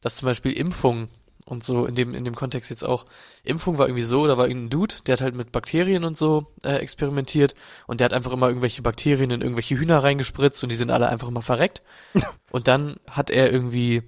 [0.00, 1.08] dass zum Beispiel Impfung
[1.46, 3.06] und so in dem, in dem Kontext jetzt auch,
[3.44, 6.52] Impfung war irgendwie so, da war irgendein Dude, der hat halt mit Bakterien und so
[6.64, 7.54] äh, experimentiert
[7.86, 11.08] und der hat einfach immer irgendwelche Bakterien in irgendwelche Hühner reingespritzt und die sind alle
[11.08, 11.82] einfach immer verreckt.
[12.50, 14.02] und dann hat er irgendwie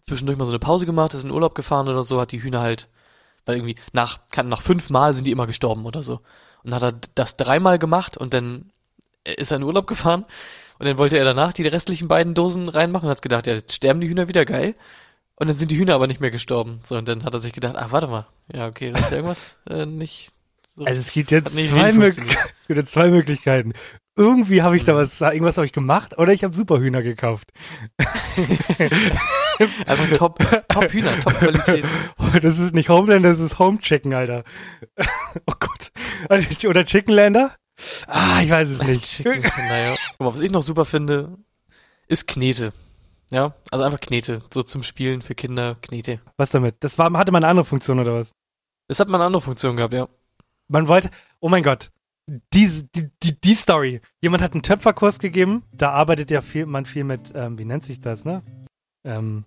[0.00, 2.62] zwischendurch mal so eine Pause gemacht, ist in Urlaub gefahren oder so, hat die Hühner
[2.62, 2.88] halt,
[3.44, 6.22] weil irgendwie nach, kann, nach fünf Mal sind die immer gestorben oder so.
[6.64, 8.72] Und dann hat er das dreimal gemacht und dann
[9.24, 10.24] ist er in Urlaub gefahren
[10.78, 13.74] und dann wollte er danach die restlichen beiden Dosen reinmachen und hat gedacht, ja, jetzt
[13.74, 14.74] sterben die Hühner wieder geil.
[15.38, 16.80] Und dann sind die Hühner aber nicht mehr gestorben.
[16.82, 18.26] So, und dann hat er sich gedacht, ach, warte mal.
[18.52, 20.32] Ja, okay, da ist ja irgendwas äh, nicht
[20.78, 20.84] so.
[20.84, 21.92] Also es gibt jetzt zwei,
[22.68, 23.72] gibt jetzt zwei Möglichkeiten.
[24.16, 27.52] Irgendwie habe ich da was, irgendwas habe ich gemacht oder ich habe Superhühner gekauft.
[29.86, 31.84] Einfach top, top Hühner, top Qualität.
[32.42, 34.44] Das ist nicht Homeland, das ist Home Chicken, Alter.
[35.46, 35.90] Oh Gott.
[36.28, 37.54] Also, Oder Chickenlander?
[38.06, 39.04] Ah, ich weiß es nicht.
[39.04, 39.94] Chicken, naja.
[40.10, 41.38] Guck mal, was ich noch super finde,
[42.06, 42.72] ist Knete.
[43.30, 44.42] Ja, also einfach Knete.
[44.52, 46.20] So zum Spielen für Kinder, Knete.
[46.36, 46.76] Was damit?
[46.80, 48.32] Das war, hatte mal eine andere Funktion oder was?
[48.88, 50.08] Das hat mal eine andere Funktion gehabt, ja.
[50.68, 51.10] Man wollte,
[51.40, 51.90] oh mein Gott,
[52.26, 54.00] die, die, die, die Story.
[54.20, 57.84] Jemand hat einen Töpferkurs gegeben, da arbeitet ja viel, man viel mit, ähm, wie nennt
[57.84, 58.42] sich das, ne?
[59.04, 59.44] Ähm,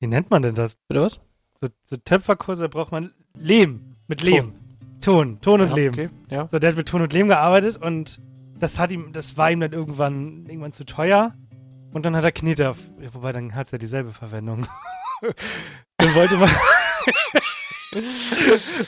[0.00, 0.76] wie nennt man denn das?
[0.90, 1.20] Oder was?
[1.60, 4.52] So, so Töpferkurse braucht man Lehm, mit Lehm.
[5.00, 5.92] Ton, Ton und ja, Lehm.
[5.92, 6.48] Okay, ja.
[6.48, 8.20] So, der hat mit Ton und Lehm gearbeitet und
[8.58, 11.34] das hat ihm, das war ihm dann irgendwann, irgendwann zu teuer.
[11.96, 12.74] Und dann hat er Knete ja,
[13.14, 14.66] wobei dann hat er dieselbe Verwendung.
[15.96, 16.50] dann wollte man,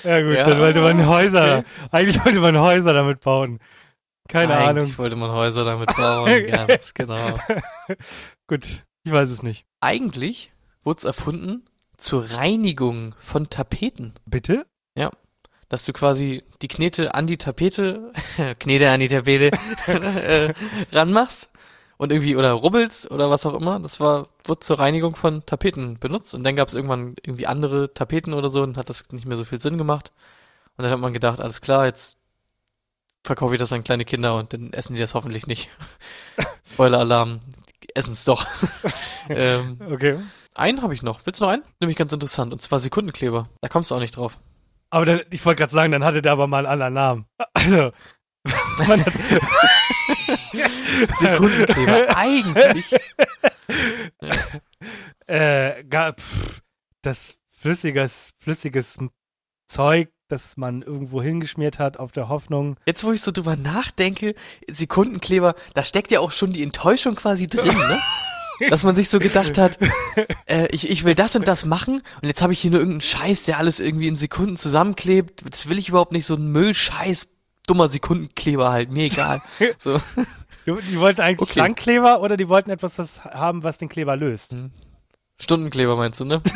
[0.05, 1.69] ja gut, Ja, dann wollte man Häuser, okay.
[1.91, 3.61] eigentlich wollte man Häuser damit bauen.
[4.29, 4.99] Keine Eigentlich Ahnung.
[4.99, 7.39] wollte man Häuser damit bauen, ganz genau.
[8.47, 9.65] Gut, ich weiß es nicht.
[9.81, 10.53] Eigentlich
[10.85, 11.65] wurde es erfunden
[11.97, 14.13] zur Reinigung von Tapeten.
[14.27, 14.67] Bitte?
[15.71, 18.13] Dass du quasi die Knete an die Tapete,
[18.59, 19.51] Knete an die Tapete,
[19.87, 20.53] äh,
[20.93, 21.51] ranmachst
[21.99, 23.79] und irgendwie oder rubbelst oder was auch immer.
[23.81, 26.35] Das war, wurde zur Reinigung von Tapeten benutzt.
[26.35, 29.37] Und dann gab es irgendwann irgendwie andere Tapeten oder so und hat das nicht mehr
[29.37, 30.13] so viel Sinn gemacht.
[30.77, 32.19] Und dann hat man gedacht, alles klar, jetzt
[33.25, 35.71] verkaufe ich das an kleine Kinder und dann essen die das hoffentlich nicht.
[36.73, 37.41] Spoiler-Alarm,
[37.95, 38.47] essen es doch.
[39.29, 40.19] ähm, Okay.
[40.55, 41.27] einen habe ich noch.
[41.27, 41.65] Willst du noch einen?
[41.81, 42.53] Nämlich ganz interessant.
[42.53, 43.49] Und zwar Sekundenkleber.
[43.61, 44.39] Da kommst du auch nicht drauf.
[44.91, 47.27] Aber dann, ich wollte gerade sagen, dann hatte der aber mal einen anderen Namen.
[47.55, 47.91] Also,
[48.87, 49.13] man hat,
[51.19, 52.07] Sekundenkleber.
[52.17, 52.93] Eigentlich.
[55.29, 56.61] äh, Ja, pff,
[57.03, 58.99] das flüssiges, flüssiges
[59.69, 62.77] Zeug, das man irgendwo hingeschmiert hat, auf der Hoffnung.
[62.87, 64.35] Jetzt, wo ich so drüber nachdenke,
[64.69, 68.01] Sekundenkleber, da steckt ja auch schon die Enttäuschung quasi drin, ne?
[68.71, 69.79] Dass man sich so gedacht hat,
[70.47, 73.03] äh, ich, ich will das und das machen und jetzt habe ich hier nur irgendeinen
[73.03, 75.43] Scheiß, der alles irgendwie in Sekunden zusammenklebt.
[75.45, 77.29] Jetzt will ich überhaupt nicht so einen Müllscheiß,
[77.69, 79.43] dummer Sekundenkleber halt, mir egal.
[79.79, 80.01] So.
[80.77, 81.53] Die, wollten eigentlich Okay.
[81.55, 84.55] Klangkleber oder die wollten etwas was haben, was den Kleber löst.
[85.41, 86.43] Stundenkleber meinst du, ne?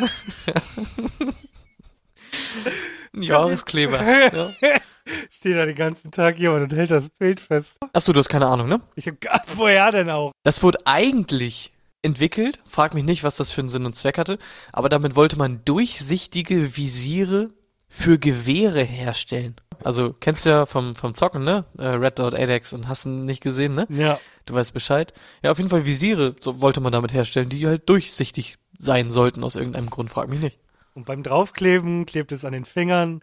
[3.15, 4.01] Ein Jahreskleber.
[4.03, 4.49] Ja.
[5.29, 7.77] Steht da den ganzen Tag jemand und hält das Bild fest.
[7.91, 8.81] Achso, du hast keine Ahnung, ne?
[8.95, 10.31] Ich hab gar, woher denn auch?
[10.43, 11.71] Das wurde eigentlich
[12.01, 14.37] entwickelt, frag mich nicht, was das für einen Sinn und Zweck hatte,
[14.71, 17.51] aber damit wollte man durchsichtige Visiere
[17.95, 19.55] für Gewehre herstellen.
[19.83, 21.65] Also kennst du ja vom, vom Zocken, ne?
[21.77, 23.85] Äh, Red Dot 8X und hast ihn nicht gesehen, ne?
[23.89, 24.19] Ja.
[24.47, 25.13] Du weißt Bescheid.
[25.43, 29.43] Ja, auf jeden Fall Visiere so wollte man damit herstellen, die halt durchsichtig sein sollten
[29.43, 30.59] aus irgendeinem Grund, frag mich nicht.
[30.95, 33.21] Und beim Draufkleben klebt es an den Fingern.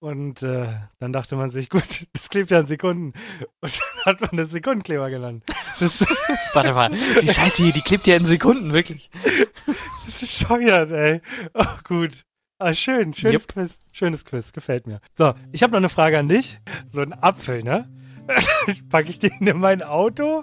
[0.00, 0.66] Und äh,
[0.98, 3.12] dann dachte man sich, gut, das klebt ja in Sekunden.
[3.60, 5.44] Und dann hat man das Sekundenkleber genannt.
[5.78, 6.00] Das,
[6.54, 6.90] Warte mal,
[7.22, 9.10] die Scheiße hier, die klebt ja in Sekunden, wirklich.
[9.66, 11.20] das ist bescheuert, ey.
[11.54, 12.24] Oh, gut.
[12.60, 13.48] Ah, schön, schönes Jupp.
[13.48, 13.78] Quiz.
[13.92, 15.00] Schönes Quiz, gefällt mir.
[15.14, 16.58] So, ich habe noch eine Frage an dich.
[16.88, 17.88] So ein Apfel, ne?
[18.90, 20.42] Packe ich den in mein Auto?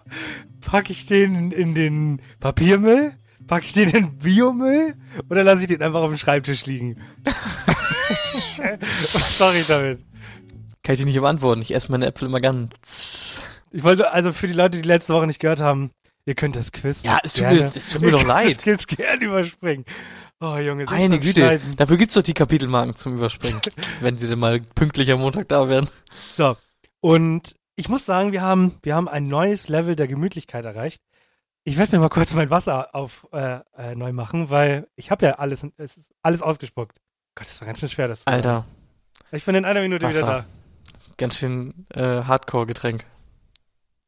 [0.61, 3.11] Packe ich den in den Papiermüll?
[3.47, 4.95] Packe ich den in den Biomüll?
[5.29, 7.01] Oder lasse ich den einfach auf dem Schreibtisch liegen?
[8.57, 9.99] Was mache ich damit?
[10.83, 11.61] Kann ich dir nicht beantworten.
[11.61, 13.43] Ich esse meine Äpfel immer ganz.
[13.71, 15.91] Ich wollte, also für die Leute, die letzte Woche nicht gehört haben,
[16.25, 17.03] ihr könnt das Quiz.
[17.03, 18.55] Ja, es tut mir- es tut mir doch leid.
[18.55, 19.85] Das Quiz gerne überspringen.
[20.45, 21.75] Oh, Junge, beim Güte, Schneiden.
[21.75, 23.59] dafür gibt's doch die Kapitelmarken zum Überspringen,
[24.01, 25.89] wenn sie denn mal pünktlich am Montag da wären.
[26.37, 26.55] So.
[27.01, 31.01] Und ich muss sagen, wir haben, wir haben ein neues Level der Gemütlichkeit erreicht.
[31.63, 35.25] Ich werde mir mal kurz mein Wasser auf äh, äh, neu machen, weil ich habe
[35.25, 37.01] ja alles, es ist alles ausgespuckt.
[37.33, 38.27] Gott, das war ganz schön schwer, das.
[38.27, 38.65] Alter,
[39.31, 40.21] Ich bin in einer Minute Wasser.
[40.21, 40.45] wieder
[41.17, 43.03] ganz schön äh, Hardcore-Getränk.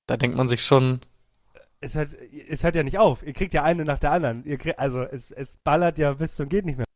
[0.06, 1.08] Da denkt man sich schon, da.
[1.80, 3.24] Es hört, es hört ja nicht auf.
[3.24, 4.44] Ihr kriegt ja eine nach der anderen.
[4.44, 6.88] Kriegt, also es, es ballert ja bis zum geht nicht mehr.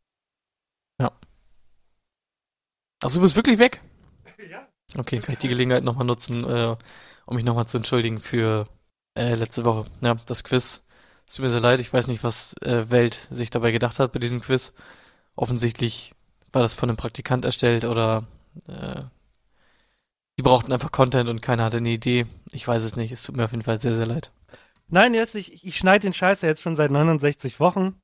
[3.04, 3.82] Ach, du bist wirklich weg?
[4.50, 4.68] Ja.
[4.98, 6.76] Okay, kann ich die Gelegenheit nochmal nutzen, äh,
[7.26, 8.68] um mich nochmal zu entschuldigen für
[9.16, 9.86] äh, letzte Woche.
[10.02, 10.82] Ja, das Quiz.
[11.28, 14.14] Es tut mir sehr leid, ich weiß nicht, was äh, Welt sich dabei gedacht hat
[14.14, 14.74] bei diesem Quiz.
[15.36, 16.16] Offensichtlich
[16.52, 18.26] war das von einem Praktikant erstellt oder
[18.68, 19.04] äh,
[20.40, 22.26] die brauchten einfach Content und keiner hatte eine Idee.
[22.52, 24.32] Ich weiß es nicht, es tut mir auf jeden Fall sehr, sehr leid.
[24.92, 28.00] Nein, jetzt, ich, ich schneide den Scheiß ja jetzt schon seit 69 Wochen.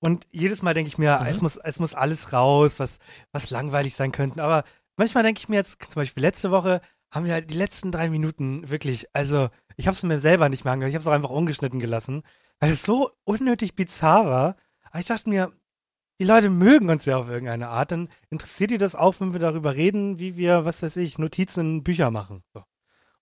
[0.00, 1.26] Und jedes Mal denke ich mir, Mhm.
[1.26, 2.98] es, muss, es muss alles raus, was,
[3.30, 4.42] was langweilig sein könnte.
[4.42, 4.64] Aber
[4.96, 6.80] manchmal denke ich mir jetzt, zum Beispiel letzte Woche,
[7.12, 10.64] haben wir halt die letzten drei Minuten wirklich, also ich habe es mir selber nicht
[10.64, 12.22] mehr angehört, ich habe es auch einfach ungeschnitten gelassen,
[12.58, 14.56] weil es so unnötig bizarr war.
[14.90, 15.52] Aber ich dachte mir,
[16.18, 19.40] die Leute mögen uns ja auf irgendeine Art, dann interessiert die das auch, wenn wir
[19.40, 22.42] darüber reden, wie wir, was weiß ich, Notizen in Bücher machen.
[22.54, 22.64] So.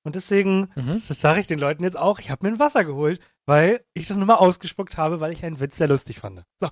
[0.02, 1.00] Und deswegen, Mhm.
[1.06, 4.08] das sage ich den Leuten jetzt auch, ich habe mir ein Wasser geholt, weil ich
[4.08, 6.42] das nur mal ausgespuckt habe, weil ich einen Witz sehr lustig fand.
[6.60, 6.70] So.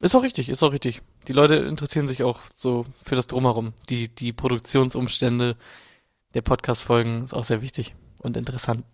[0.00, 1.02] Ist auch richtig, ist auch richtig.
[1.26, 3.72] Die Leute interessieren sich auch so für das Drumherum.
[3.88, 5.56] Die, die Produktionsumstände
[6.34, 8.84] der Podcast-Folgen ist auch sehr wichtig und interessant.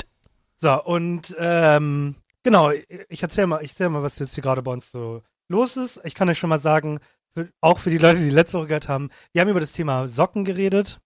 [0.56, 4.72] So, und ähm, genau, ich erzähl mal, ich erzähl mal, was jetzt hier gerade bei
[4.72, 6.00] uns so los ist.
[6.04, 7.00] Ich kann euch schon mal sagen,
[7.34, 10.06] für, auch für die Leute, die letzte Woche gehört haben, wir haben über das Thema
[10.08, 11.00] Socken geredet.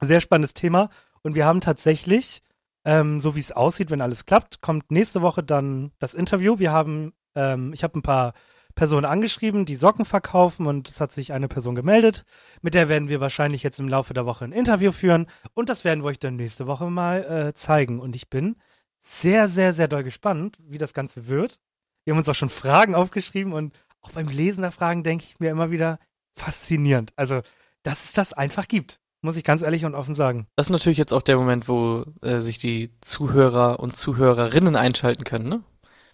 [0.00, 0.88] Sehr spannendes Thema.
[1.22, 2.42] Und wir haben tatsächlich,
[2.84, 6.58] ähm, so wie es aussieht, wenn alles klappt, kommt nächste Woche dann das Interview.
[6.58, 8.34] Wir haben, ähm, ich habe ein paar
[8.74, 12.24] Personen angeschrieben, die Socken verkaufen und es hat sich eine Person gemeldet.
[12.62, 15.84] Mit der werden wir wahrscheinlich jetzt im Laufe der Woche ein Interview führen und das
[15.84, 18.00] werden wir euch dann nächste Woche mal äh, zeigen.
[18.00, 18.56] Und ich bin
[19.00, 21.58] sehr, sehr, sehr doll gespannt, wie das Ganze wird.
[22.04, 25.38] Wir haben uns auch schon Fragen aufgeschrieben und auch beim Lesen der Fragen denke ich
[25.38, 25.98] mir immer wieder
[26.34, 27.12] faszinierend.
[27.16, 27.42] Also,
[27.82, 30.46] dass es das einfach gibt, muss ich ganz ehrlich und offen sagen.
[30.56, 35.24] Das ist natürlich jetzt auch der Moment, wo äh, sich die Zuhörer und Zuhörerinnen einschalten
[35.24, 35.62] können, ne?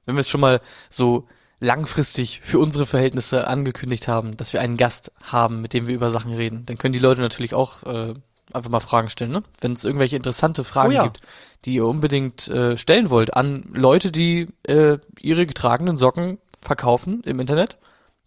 [0.04, 1.26] Wenn wir es schon mal so
[1.60, 6.10] langfristig für unsere Verhältnisse angekündigt haben, dass wir einen Gast haben, mit dem wir über
[6.10, 8.14] Sachen reden, dann können die Leute natürlich auch äh,
[8.52, 9.42] einfach mal Fragen stellen, ne?
[9.60, 11.02] Wenn es irgendwelche interessante Fragen Oh ja.
[11.04, 11.20] gibt,
[11.64, 17.40] die ihr unbedingt äh, stellen wollt an Leute, die äh, ihre getragenen Socken verkaufen im
[17.40, 17.78] Internet,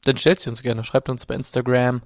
[0.06, 0.84] dann stellt sie uns gerne.
[0.84, 2.02] Schreibt uns bei Instagram,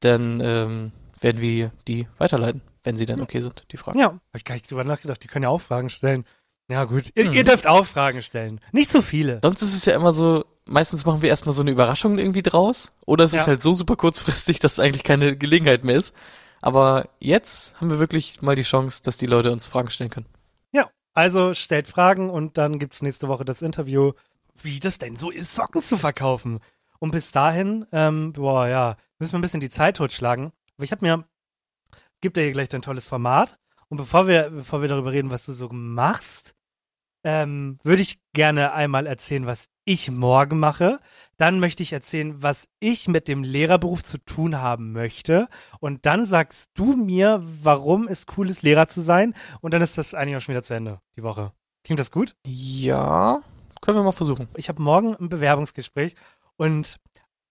[0.00, 3.98] dann ähm, werden wir die weiterleiten, wenn sie dann okay sind, die Fragen.
[3.98, 5.22] Ja, habe ich gar nicht drüber nachgedacht.
[5.22, 6.24] Die können ja auch Fragen stellen.
[6.70, 7.12] Ja, gut.
[7.14, 7.32] Ihr, Mhm.
[7.34, 8.60] ihr dürft auch Fragen stellen.
[8.72, 9.38] Nicht zu viele.
[9.42, 12.90] Sonst ist es ja immer so, meistens machen wir erstmal so eine Überraschung irgendwie draus.
[13.06, 13.46] Oder es ist Ja.
[13.46, 16.14] halt so super kurzfristig, dass es eigentlich keine Gelegenheit mehr ist.
[16.60, 20.26] Aber jetzt haben wir wirklich mal die Chance, dass die Leute uns Fragen stellen können.
[20.72, 24.12] Ja, also stellt Fragen und dann gibt's nächste Woche das Interview,
[24.60, 26.58] wie das denn so ist, Socken zu verkaufen.
[26.98, 30.50] Und bis dahin, ähm, boah, ja, müssen wir ein bisschen die Zeit totschlagen.
[30.76, 31.24] Aber ich habe mir,
[32.20, 33.58] gibt dir hier gleich dein tolles Format.
[33.88, 36.54] Und bevor wir, bevor wir darüber reden, was du so machst,
[37.24, 41.00] ähm, würde ich gerne einmal erzählen, was ich morgen mache.
[41.36, 45.48] Dann möchte ich erzählen, was ich mit dem Lehrerberuf zu tun haben möchte.
[45.80, 49.34] Und dann sagst du mir, warum es cool ist, Lehrer zu sein.
[49.60, 51.52] Und dann ist das eigentlich auch schon wieder zu Ende, die Woche.
[51.84, 52.36] Klingt das gut?
[52.44, 53.42] Ja,
[53.80, 54.48] können wir mal versuchen.
[54.56, 56.14] Ich habe morgen ein Bewerbungsgespräch
[56.56, 56.96] und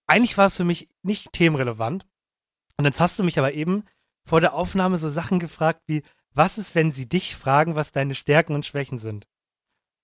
[0.07, 2.05] eigentlich war es für mich nicht themenrelevant.
[2.77, 3.83] Und jetzt hast du mich aber eben
[4.27, 8.15] vor der Aufnahme so Sachen gefragt wie, was ist, wenn sie dich fragen, was deine
[8.15, 9.25] Stärken und Schwächen sind?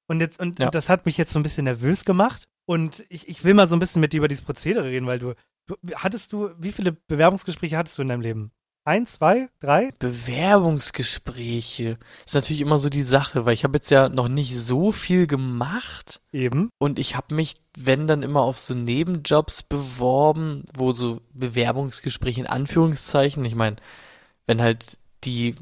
[0.08, 0.68] Und jetzt, und, Ja.
[0.68, 2.48] und das hat mich jetzt so ein bisschen nervös gemacht.
[2.66, 5.20] Und ich, ich will mal so ein bisschen mit dir über dieses Prozedere reden, weil
[5.20, 5.34] du,
[5.68, 8.52] du hattest du, wie viele Bewerbungsgespräche hattest du in deinem Leben?
[8.84, 9.92] Eins, zwei, drei?
[10.00, 14.92] Bewerbungsgespräche ist natürlich immer so die Sache, weil ich habe jetzt ja noch nicht so
[14.92, 16.72] viel gemacht Eben.
[16.80, 22.48] und ich habe mich, wenn dann immer auf so Nebenjobs beworben, wo so Bewerbungsgespräche in
[22.48, 23.76] Anführungszeichen, ich meine,
[24.48, 25.56] wenn halt die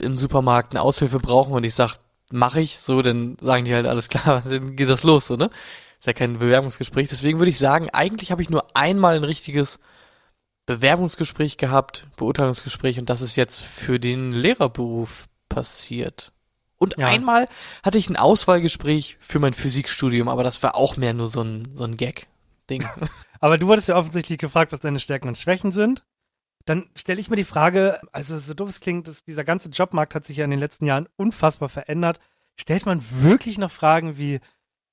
[0.00, 1.98] im Supermarkt eine Aushilfe brauchen und ich sag,
[2.32, 5.50] mache ich so, dann sagen die halt alles klar, dann geht das los, so, ne?
[5.98, 7.10] Ist ja kein Bewerbungsgespräch.
[7.10, 9.80] Deswegen würde ich sagen, eigentlich habe ich nur einmal ein richtiges
[10.66, 16.32] Bewerbungsgespräch gehabt, Beurteilungsgespräch und das ist jetzt für den Lehrerberuf passiert.
[16.78, 17.08] Und Ja.
[17.08, 17.48] einmal
[17.82, 21.68] hatte ich ein Auswahlgespräch für mein Physikstudium, aber das war auch mehr nur so ein,
[21.72, 22.84] so ein Gag-Ding.
[23.40, 26.04] Aber du wurdest ja offensichtlich gefragt, was deine Stärken und Schwächen sind.
[26.64, 30.14] Dann stelle ich mir die Frage, also so doof es klingt, dass dieser ganze Jobmarkt
[30.14, 32.20] hat sich ja in den letzten Jahren unfassbar verändert.
[32.58, 34.40] Stellt man wirklich noch Fragen wie,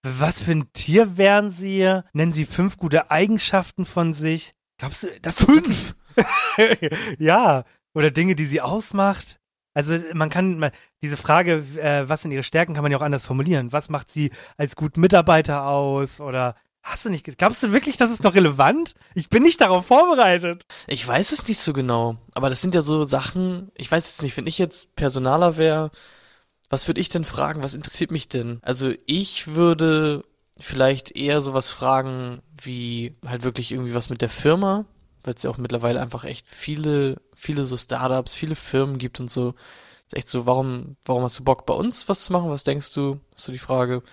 [0.03, 2.01] was für ein Tier wären sie?
[2.11, 4.53] Nennen sie fünf gute Eigenschaften von sich?
[4.81, 5.95] Glaubst du, das fünf?
[7.19, 9.39] ja, oder Dinge, die sie ausmacht.
[9.75, 10.71] Also man kann man,
[11.03, 13.71] diese Frage, äh, was sind ihre Stärken, kann man ja auch anders formulieren.
[13.71, 16.19] Was macht sie als guten Mitarbeiter aus?
[16.19, 17.37] Oder hast du nicht?
[17.37, 18.95] Glaubst du wirklich, das ist noch relevant?
[19.13, 20.65] Ich bin nicht darauf vorbereitet.
[20.87, 24.23] Ich weiß es nicht so genau, aber das sind ja so Sachen, ich weiß jetzt
[24.23, 25.91] nicht, wenn ich jetzt Personaler wäre,
[26.71, 28.57] was würde ich denn fragen, was interessiert mich denn?
[28.63, 30.23] Also ich würde
[30.61, 34.85] vielleicht eher sowas fragen wie halt wirklich irgendwie was mit der Firma,
[35.23, 39.29] weil es ja auch mittlerweile einfach echt viele, viele so Startups, viele Firmen gibt und
[39.31, 39.55] so.
[40.07, 42.49] Ist echt so, warum, warum hast du Bock bei uns was zu machen?
[42.49, 43.19] Was denkst du?
[43.35, 44.03] Ist so die Frage.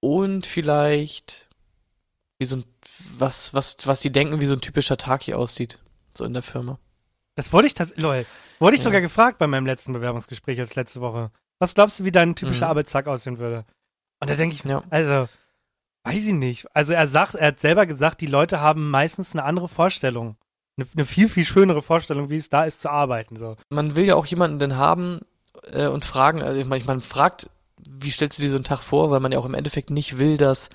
[0.00, 1.48] Und vielleicht,
[2.38, 2.64] wie so ein,
[3.18, 5.78] was, was, was die denken, wie so ein typischer Tag hier aussieht.
[6.16, 6.78] So in der Firma.
[7.36, 8.26] Das wurde ich tatsächlich, lol,
[8.60, 8.84] wurde ich Ja.
[8.84, 11.30] sogar gefragt bei meinem letzten Bewerbungsgespräch als letzte Woche.
[11.58, 12.70] Was glaubst du, wie dein typischer Mhm.
[12.70, 13.64] Arbeitstag aussehen würde?
[14.20, 14.82] Und da denke ich, Ja.
[14.90, 15.28] also,
[16.04, 16.66] weiß ich nicht.
[16.74, 20.36] Also er sagt, er hat selber gesagt, die Leute haben meistens eine andere Vorstellung.
[20.76, 23.36] Eine, eine viel, viel schönere Vorstellung, wie es da ist zu arbeiten.
[23.36, 23.56] So.
[23.70, 25.20] Man will ja auch jemanden denn haben
[25.72, 27.48] äh, und fragen, also ich meine, man fragt,
[27.88, 30.18] wie stellst du dir so einen Tag vor, weil man ja auch im Endeffekt nicht
[30.18, 30.70] will, dass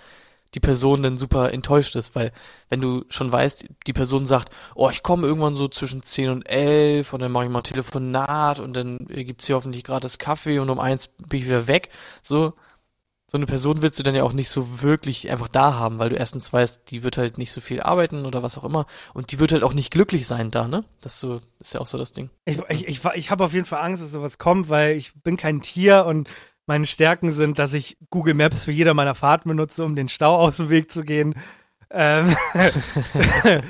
[0.55, 2.31] die Person dann super enttäuscht ist, weil
[2.69, 6.49] wenn du schon weißt, die Person sagt, oh, ich komme irgendwann so zwischen 10 und
[6.49, 10.57] 11 und dann mache ich mal ein Telefonat und dann gibt's hier hoffentlich gratis Kaffee
[10.57, 11.89] und um eins bin ich wieder weg,
[12.23, 12.53] so
[13.29, 16.09] so eine Person willst du dann ja auch nicht so wirklich einfach da haben, weil
[16.09, 19.31] du erstens weißt, die wird halt nicht so viel arbeiten oder was auch immer und
[19.31, 20.83] die wird halt auch nicht glücklich sein da, ne?
[20.99, 22.31] Das so ist ja auch so das Ding.
[22.45, 25.37] Ich, ich, ich, ich habe auf jeden Fall Angst, dass sowas kommt, weil ich bin
[25.37, 26.27] kein Tier und
[26.65, 30.35] meine Stärken sind, dass ich Google Maps für jede meiner Fahrten benutze, um den Stau
[30.35, 31.35] aus dem Weg zu gehen.
[31.91, 32.35] Ähm,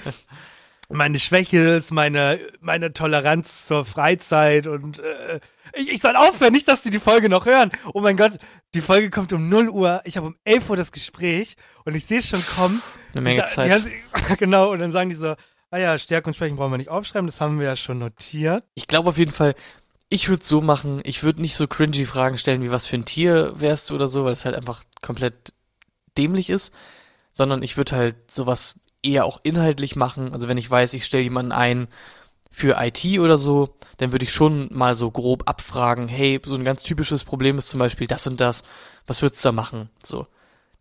[0.90, 5.40] meine Schwäche ist meine, meine Toleranz zur Freizeit und äh,
[5.74, 7.72] ich, ich soll aufhören, nicht, dass sie die Folge noch hören.
[7.94, 8.34] Oh mein Gott,
[8.74, 12.06] die Folge kommt um 0 Uhr, ich habe um 11 Uhr das Gespräch und ich
[12.06, 12.82] sehe es schon kommen.
[13.14, 13.84] Eine Menge Die Zeit.
[13.86, 15.36] Die, genau, und dann sagen die so,
[15.70, 18.64] ah ja, Stärken und Schwächen brauchen wir nicht aufschreiben, das haben wir ja schon notiert.
[18.74, 19.54] Ich glaube auf jeden Fall,
[20.10, 23.06] ich würde so machen, ich würde nicht so cringy Fragen stellen, wie was für ein
[23.06, 25.54] Tier wärst du oder so, weil es halt einfach komplett
[26.18, 26.74] dämlich ist,
[27.32, 30.34] sondern ich würde halt sowas eher auch inhaltlich machen.
[30.34, 31.88] Also wenn ich weiß, ich stelle jemanden ein
[32.52, 36.64] für IT oder so, dann würde ich schon mal so grob abfragen, hey, so ein
[36.64, 38.64] ganz typisches Problem ist zum Beispiel das und das,
[39.06, 39.90] was würdest du da machen?
[40.04, 40.28] So.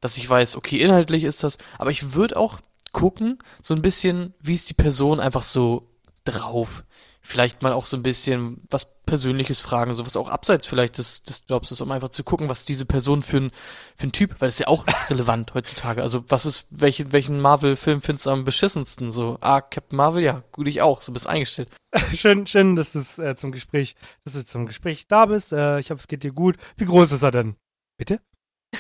[0.00, 2.61] Dass ich weiß, okay, inhaltlich ist das, aber ich würde auch
[2.92, 5.88] gucken, so ein bisschen, wie ist die Person einfach so
[6.24, 6.85] drauf.
[7.30, 11.44] Vielleicht mal auch so ein bisschen was Persönliches fragen, sowas auch abseits vielleicht des, des
[11.46, 13.50] Jobs ist, um einfach zu gucken, was diese Person für ein,
[13.98, 16.00] für ein Typ, weil das ist ja auch relevant heutzutage.
[16.00, 19.12] Also was ist, welche, welchen Marvel-Film findest du am beschissensten?
[19.12, 21.68] So, ah, Captain Marvel, ja, gut, ich auch, so bist eingestellt.
[22.14, 25.52] Schön, schön, dass du äh, zum Gespräch, dass du zum Gespräch da bist.
[25.52, 26.56] Äh, ich hoffe, es geht dir gut.
[26.79, 27.56] Wie groß ist er denn?
[27.98, 28.22] Bitte?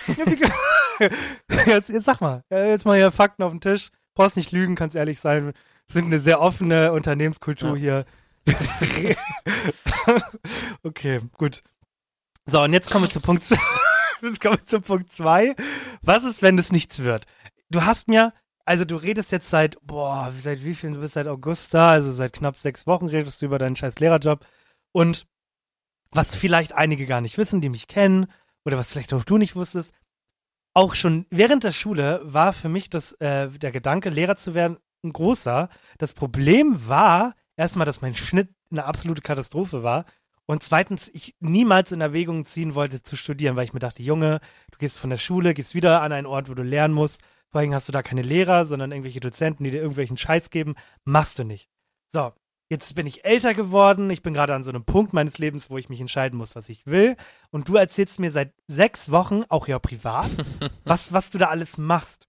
[0.06, 1.10] Ja, wie
[1.70, 3.90] jetzt, jetzt sag mal, jetzt mal hier Fakten auf den Tisch.
[4.14, 5.52] Brauchst nicht lügen, kannst ehrlich sein.
[5.86, 8.06] Wir sind eine sehr offene Unternehmenskultur hier.
[10.82, 11.62] okay, gut.
[12.46, 13.44] So, und jetzt kommen wir zu Punkt,
[14.22, 15.54] jetzt kommen wir zu Punkt zwei.
[16.02, 17.26] Was ist, wenn es nichts wird?
[17.70, 18.32] Du hast mir
[18.68, 22.12] also du redest jetzt seit, boah, seit wie viel, du bist seit August da, also
[22.12, 24.44] seit knapp sechs Wochen redest du über deinen scheiß Lehrerjob.
[24.92, 25.26] Und
[26.10, 28.26] was vielleicht einige gar nicht wissen, die mich kennen,
[28.66, 29.94] oder was vielleicht auch du nicht wusstest,
[30.74, 34.76] auch schon während der Schule war für mich das, äh, der Gedanke, Lehrer zu werden,
[35.02, 35.70] ein großer.
[35.96, 40.06] Das Problem war erstmal, dass mein Schnitt eine absolute Katastrophe war.
[40.46, 44.40] Und zweitens, ich niemals in Erwägung ziehen wollte zu studieren, weil ich mir dachte, Junge,
[44.70, 47.20] du gehst von der Schule, gehst wieder an einen Ort, wo du lernen musst.
[47.50, 50.74] Vor allem hast du da keine Lehrer, sondern irgendwelche Dozenten, die dir irgendwelchen Scheiß geben.
[51.04, 51.68] Machst du nicht.
[52.10, 52.32] So,
[52.70, 54.08] jetzt bin ich älter geworden.
[54.08, 56.68] Ich bin gerade an so einem Punkt meines Lebens, wo ich mich entscheiden muss, was
[56.70, 57.16] ich will.
[57.50, 60.30] Und du erzählst mir seit sechs Wochen, auch ja privat,
[60.84, 62.27] was, was du da alles machst.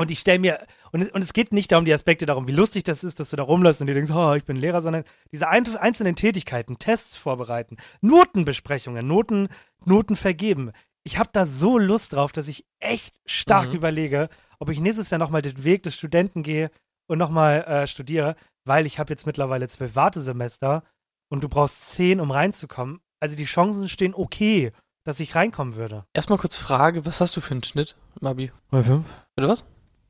[0.00, 2.52] Und ich stelle mir, und es, und es geht nicht darum, die Aspekte darum, wie
[2.52, 5.04] lustig das ist, dass du da rumläufst und dir denkst, oh, ich bin Lehrer, sondern
[5.30, 9.48] diese ein, einzelnen Tätigkeiten, Tests vorbereiten, Notenbesprechungen, Noten,
[9.84, 10.72] Noten vergeben.
[11.04, 13.74] Ich habe da so Lust drauf, dass ich echt stark Mhm.
[13.74, 14.28] überlege,
[14.58, 16.70] ob ich nächstes Jahr nochmal den Weg des Studenten gehe
[17.08, 20.82] und nochmal äh, studiere, weil ich habe jetzt mittlerweile zwölf Wartesemester
[21.28, 23.00] und du brauchst zehn, um reinzukommen.
[23.20, 24.72] Also die Chancen stehen okay,
[25.04, 26.04] dass ich reinkommen würde.
[26.14, 28.50] Erstmal kurz Frage, was hast du für einen Schnitt, Mabi?
[28.72, 29.02] 3,5?
[29.36, 29.64] Oder was?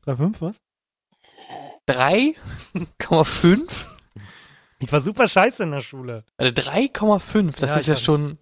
[0.06, 0.56] 3,5, was?
[1.88, 3.68] 3,5?
[4.78, 6.24] Ich war super scheiße in der Schule.
[6.38, 8.38] Also 3,5, das Ja, ist ja schon.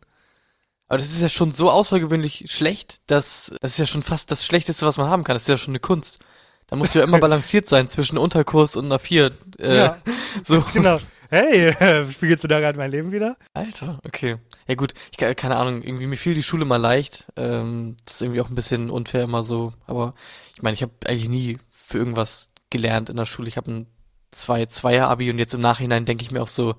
[0.86, 4.46] Aber das ist ja schon so außergewöhnlich schlecht, dass das ist ja schon fast das
[4.46, 5.34] Schlechteste, was man haben kann.
[5.34, 6.20] Das ist ja schon eine Kunst.
[6.68, 9.32] Da musst du ja immer balanciert sein zwischen Unterkurs und einer 4.
[9.58, 9.98] Äh, Ja.
[10.44, 10.62] So.
[10.72, 10.98] Genau.
[11.30, 11.74] Hey,
[12.12, 13.36] spiegelst du da gerade mein Leben wieder?
[13.52, 14.36] Alter, okay.
[14.68, 17.26] Ja gut, ich ke- keine Ahnung, irgendwie mir fiel die Schule mal leicht.
[17.36, 19.72] Ähm, das ist irgendwie auch ein bisschen unfair immer so.
[19.86, 20.14] Aber
[20.54, 23.48] ich meine, ich habe eigentlich nie für irgendwas gelernt in der Schule.
[23.48, 23.86] Ich habe ein
[24.30, 26.74] 2 2 Abi und jetzt im Nachhinein denke ich mir auch so,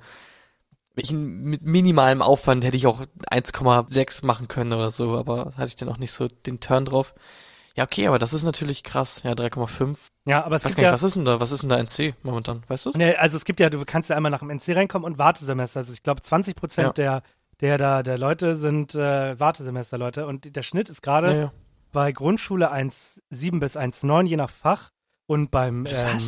[0.95, 5.75] ich, mit minimalem Aufwand hätte ich auch 1,6 machen können oder so, aber hatte ich
[5.75, 7.13] dann auch nicht so den Turn drauf.
[7.75, 9.21] Ja, okay, aber das ist natürlich krass.
[9.23, 9.97] Ja, 3,5.
[10.25, 11.39] Ja, aber es Weiß gibt nicht, ja, was ist denn da?
[11.39, 12.63] Was ist denn da NC momentan?
[12.67, 12.91] Weißt du?
[12.95, 15.79] ne, also es gibt ja, du kannst ja einmal nach dem NC reinkommen und Wartesemester.
[15.79, 16.93] Also ich glaube 20 Prozent Ja.
[16.93, 17.23] der,
[17.61, 21.51] der da, der Leute sind äh, Wartesemesterleute und der Schnitt ist gerade Ja, ja.
[21.91, 24.89] bei Grundschule 1,7 bis 1,9 je nach Fach
[25.27, 26.19] und beim ähm,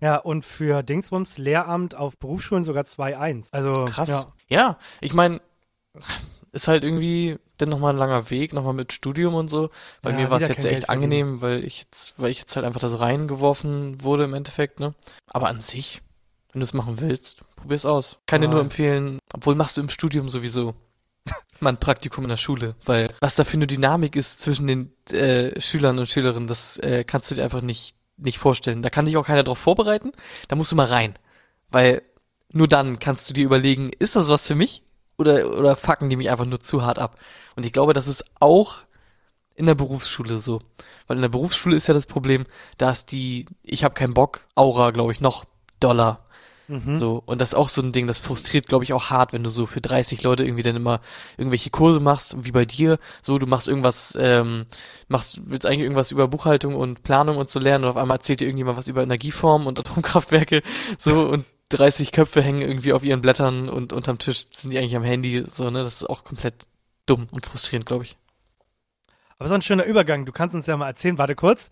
[0.00, 3.48] ja und für Dingsbums Lehramt auf Berufsschulen sogar 2,1.
[3.52, 4.08] Also Krass.
[4.08, 4.26] Ja.
[4.48, 5.40] Ja, ich meine,
[6.52, 9.70] ist halt irgendwie dann nochmal ein langer Weg, nochmal mit Studium und so.
[10.02, 12.66] Bei mir war es jetzt echt Geld angenehm, weil ich jetzt, weil ich jetzt halt
[12.66, 14.94] einfach da so reingeworfen wurde im Endeffekt, ne?
[15.28, 16.02] Aber an sich,
[16.52, 18.18] wenn du es machen willst, probier's aus.
[18.26, 18.52] Kann dir Ja.
[18.54, 20.74] nur empfehlen, obwohl machst du im Studium sowieso
[21.60, 24.92] mal ein Praktikum in der Schule, weil was da für eine Dynamik ist zwischen den
[25.12, 28.82] äh, Schülern und Schülerinnen, das äh, kannst du dir einfach nicht, nicht vorstellen.
[28.82, 30.12] Da kann sich auch keiner drauf vorbereiten,
[30.48, 31.14] da musst du mal rein.
[31.70, 32.02] Weil
[32.52, 34.82] nur dann kannst du dir überlegen, ist das was für mich?
[35.18, 37.18] Oder, oder fucken die mich einfach nur zu hart ab?
[37.54, 38.78] Und ich glaube, das ist auch
[39.54, 40.60] in der Berufsschule so.
[41.06, 42.46] Weil in der Berufsschule ist ja das Problem,
[42.78, 45.44] dass die, ich habe keinen Bock, Aura, glaube ich, noch
[45.78, 46.24] Dollar.
[46.70, 46.94] Mhm.
[46.94, 49.42] So, und das ist auch so ein Ding, das frustriert, glaube ich, auch hart, wenn
[49.42, 51.00] du so für 30 Leute irgendwie dann immer
[51.36, 54.66] irgendwelche Kurse machst, wie bei dir, so, du machst irgendwas, ähm,
[55.08, 58.40] machst, willst eigentlich irgendwas über Buchhaltung und Planung und so lernen und auf einmal erzählt
[58.40, 60.62] dir irgendjemand was über Energieformen und Atomkraftwerke,
[60.96, 64.96] so, und 30 Köpfe hängen irgendwie auf ihren Blättern und unterm Tisch sind die eigentlich
[64.96, 66.54] am Handy, so, ne, das ist auch komplett
[67.06, 68.16] dumm und frustrierend, glaube ich.
[69.38, 70.26] Aber so ein schöner Übergang.
[70.26, 71.16] Du kannst uns ja mal erzählen.
[71.16, 71.70] Warte kurz.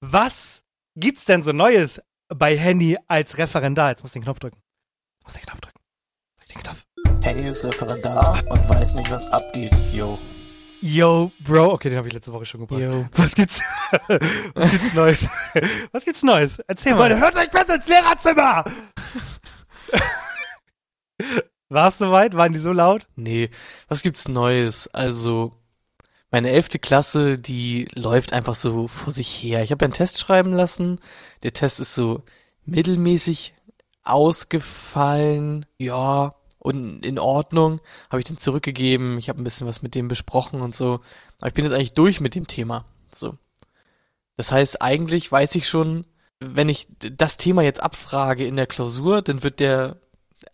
[0.00, 0.62] Was
[0.94, 2.00] gibt's denn so Neues
[2.34, 3.90] bei Handy als Referendar?
[3.90, 4.58] Jetzt musst du den Knopf drücken.
[5.20, 5.80] Du musst den Knopf drücken.
[6.38, 6.86] Drück den Knopf.
[7.24, 10.18] Henny ist Referendar und weiß nicht, was abgeht, yo.
[10.82, 11.72] Yo, Bro.
[11.74, 12.80] Okay, den habe ich letzte Woche schon gebracht.
[12.80, 13.06] Yo.
[13.12, 13.60] Was gibt's?
[14.54, 15.28] Was gibt's Neues?
[15.92, 16.58] Was gibt's Neues?
[16.60, 17.18] Erzähl mal.
[17.18, 18.64] hört euch besser ins Lehrerzimmer!
[21.68, 22.34] War es soweit?
[22.34, 23.06] Waren die so laut?
[23.14, 23.50] Nee,
[23.88, 24.88] was gibt's Neues?
[24.88, 25.59] Also,
[26.30, 29.62] meine elfte Klasse, die läuft einfach so vor sich her.
[29.62, 31.00] Ich habe einen Test schreiben lassen.
[31.42, 32.22] Der Test ist so
[32.64, 33.54] mittelmäßig
[34.04, 35.66] ausgefallen.
[35.78, 37.80] Ja, und in Ordnung.
[38.10, 39.18] Habe ich den zurückgegeben.
[39.18, 41.00] Ich habe ein bisschen was mit dem besprochen und so.
[41.40, 42.84] Aber ich bin jetzt eigentlich durch mit dem Thema.
[43.12, 43.36] So.
[44.36, 46.06] Das heißt, eigentlich weiß ich schon,
[46.38, 49.96] wenn ich das Thema jetzt abfrage in der Klausur, dann wird der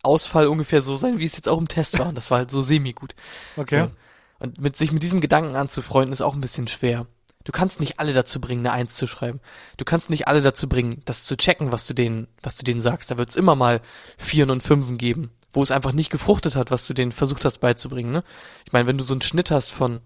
[0.02, 2.08] Ausfall ungefähr so sein, wie es jetzt auch im Test war.
[2.08, 3.14] Und das war halt so semi-gut.
[3.56, 3.84] Okay.
[3.84, 3.90] So.
[4.38, 7.06] Und mit sich mit diesem Gedanken anzufreunden, ist auch ein bisschen schwer.
[7.44, 9.40] Du kannst nicht alle dazu bringen, eine Eins zu schreiben.
[9.76, 12.80] Du kannst nicht alle dazu bringen, das zu checken, was du denen, was du denen
[12.80, 13.10] sagst.
[13.10, 13.80] Da wird es immer mal
[14.18, 17.58] Vieren und Fünfen geben, wo es einfach nicht gefruchtet hat, was du denen versucht hast
[17.58, 18.10] beizubringen.
[18.10, 18.24] Ne?
[18.66, 20.00] Ich meine, wenn du so einen Schnitt hast von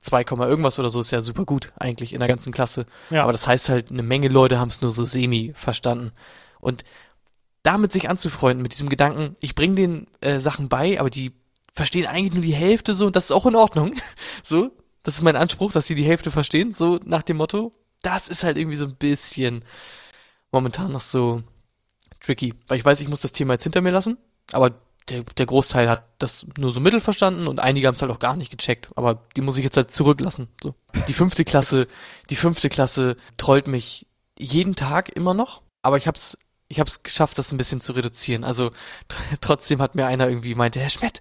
[0.00, 2.86] 2, Komma irgendwas oder so, ist ja super gut eigentlich in der ganzen Klasse.
[3.10, 3.24] Ja.
[3.24, 6.12] Aber das heißt halt, eine Menge Leute haben es nur so semi verstanden.
[6.60, 6.84] Und
[7.62, 11.34] damit sich anzufreunden, mit diesem Gedanken, ich bringe den äh, Sachen bei, aber die
[11.72, 13.94] verstehen eigentlich nur die Hälfte so und das ist auch in Ordnung.
[14.42, 14.70] So,
[15.02, 17.72] das ist mein Anspruch, dass sie die Hälfte verstehen, so nach dem Motto.
[18.02, 19.64] das ist halt irgendwie so ein bisschen
[20.50, 21.42] momentan noch so
[22.20, 22.54] tricky.
[22.68, 24.16] Weil ich weiß, ich muss das Thema jetzt hinter mir lassen,
[24.52, 24.72] aber
[25.08, 28.18] der, der Großteil hat das nur so mittel verstanden und einige haben es halt auch
[28.18, 28.88] gar nicht gecheckt.
[28.96, 30.48] Aber die muss ich jetzt halt zurücklassen.
[30.62, 30.74] So.
[31.08, 31.86] Die fünfte Klasse,
[32.30, 34.06] die fünfte Klasse trollt mich
[34.38, 38.44] jeden Tag immer noch, aber ich hab's, ich hab's geschafft, das ein bisschen zu reduzieren.
[38.44, 38.68] Also
[39.08, 41.20] tr- trotzdem hat mir einer irgendwie meinte, Herr Schmidt,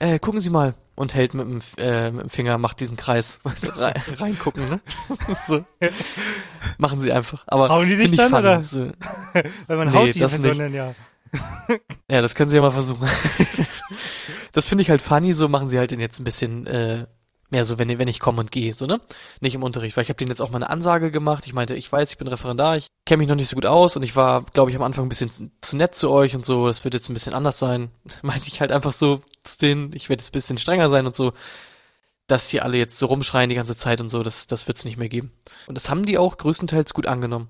[0.00, 3.38] äh, gucken Sie mal und hält mit dem, äh, mit dem Finger, macht diesen Kreis
[3.76, 4.80] Re reingucken, ne?
[5.46, 5.64] so.
[6.78, 7.44] Machen Sie einfach.
[7.46, 8.60] Aber Hauen die dich dann, oder?
[8.62, 8.90] So.
[9.66, 10.94] Weil man Nee, haut die das Personen ja.
[12.10, 13.06] Ja, das können sie ja mal versuchen.
[14.52, 17.06] das finde ich halt funny, so machen sie halt den jetzt ein bisschen äh,
[17.50, 19.00] mehr so, wenn, wenn ich komme und gehe, so, ne?
[19.40, 21.46] Nicht im Unterricht, weil ich habe denen jetzt auch mal eine Ansage gemacht.
[21.46, 23.96] Ich meinte, ich weiß, ich bin Referendar, ich kenne mich noch nicht so gut aus
[23.96, 26.66] und ich war, glaube ich, am Anfang ein bisschen zu, nett zu euch und so,
[26.66, 27.90] das wird jetzt ein bisschen anders sein.
[28.22, 31.16] meinte ich halt einfach so zu denen, ich werde jetzt ein bisschen strenger sein und
[31.16, 31.32] so.
[32.26, 34.98] Dass hier alle jetzt so rumschreien die ganze Zeit und so, das, das wird's nicht
[34.98, 35.32] mehr geben.
[35.66, 37.48] Und das haben die auch größtenteils gut angenommen.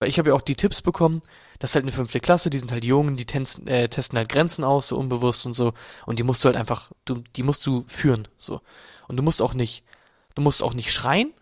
[0.00, 1.20] Weil ich habe ja auch die Tipps bekommen,
[1.58, 4.30] das ist halt eine fünfte Klasse, die sind halt jung, die testen, äh, testen halt
[4.30, 5.74] Grenzen aus, so unbewusst und so.
[6.06, 8.62] Und die musst du halt einfach, du, die musst du führen, so.
[9.08, 9.84] Und du musst auch nicht,
[10.34, 11.34] du musst auch nicht schreien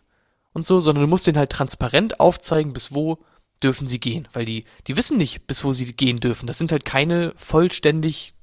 [0.54, 3.18] und so, sondern du musst denen halt transparent aufzeigen, bis wo
[3.62, 4.26] dürfen sie gehen.
[4.32, 6.48] Weil die, die wissen nicht, bis wo sie gehen dürfen.
[6.48, 8.34] Das sind halt keine vollständig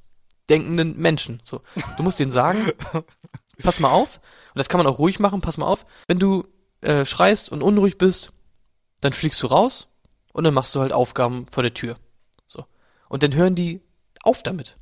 [0.49, 1.61] denkenden Menschen, so.
[1.97, 2.71] Du musst denen sagen,
[3.63, 4.21] pass mal auf,
[4.53, 6.47] und das kann man auch ruhig machen, pass mal auf, wenn du
[6.79, 8.31] äh, schreist und unruhig bist,
[9.01, 9.89] dann fliegst du raus
[10.35, 11.95] und dann machst du halt Aufgaben vor der Tür.
[12.45, 12.65] So.
[13.07, 13.81] Und dann hören die
[14.21, 14.75] auf damit.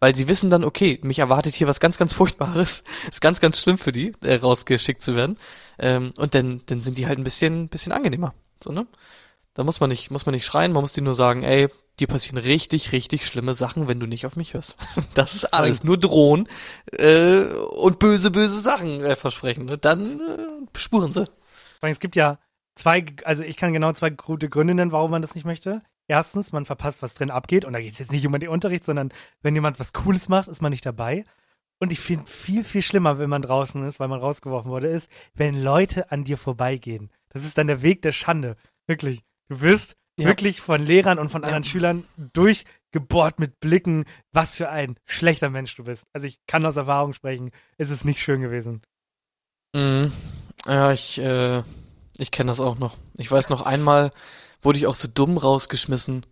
[0.00, 2.84] Weil sie wissen dann, okay, mich erwartet hier was ganz, ganz Furchtbares.
[3.10, 5.38] Ist ganz, ganz schlimm für die, äh, rausgeschickt zu werden.
[5.78, 8.34] Ähm, und dann, dann sind die halt ein bisschen, bisschen angenehmer.
[8.62, 8.86] So, ne?
[9.54, 11.68] Da muss man nicht, muss man nicht schreien, man muss dir nur sagen, ey,
[11.98, 14.76] dir passieren richtig, richtig schlimme Sachen, wenn du nicht auf mich hörst.
[15.14, 16.48] Das ist alles nur drohen
[16.90, 19.64] äh, und böse, böse Sachen äh, versprechen.
[19.64, 19.78] Ne?
[19.78, 21.24] Dann äh, spuren sie.
[21.80, 22.38] Es gibt ja
[22.74, 25.82] zwei, also ich kann genau zwei gute Gründe nennen, warum man das nicht möchte.
[26.08, 27.64] Erstens, man verpasst, was drin abgeht.
[27.64, 30.48] Und da geht es jetzt nicht um den Unterricht, sondern wenn jemand was Cooles macht,
[30.48, 31.24] ist man nicht dabei.
[31.78, 35.08] Und ich finde viel, viel schlimmer, wenn man draußen ist, weil man rausgeworfen wurde, ist,
[35.34, 37.10] wenn Leute an dir vorbeigehen.
[37.30, 38.56] Das ist dann der Weg der Schande.
[38.86, 39.22] Wirklich.
[39.48, 40.26] Du wirst Ja.
[40.26, 41.48] wirklich von Lehrern und von Ja.
[41.48, 42.04] anderen Schülern
[42.34, 46.04] durchgebohrt mit Blicken, was für ein schlechter Mensch du bist.
[46.12, 48.82] Also ich kann aus Erfahrung sprechen, es ist nicht schön gewesen.
[49.74, 50.12] Mhm.
[50.66, 51.62] Ja, ich, äh,
[52.18, 52.96] ich kenne das auch noch.
[53.16, 54.10] Ich weiß noch einmal
[54.62, 56.24] wurde ich auch so dumm rausgeschmissen.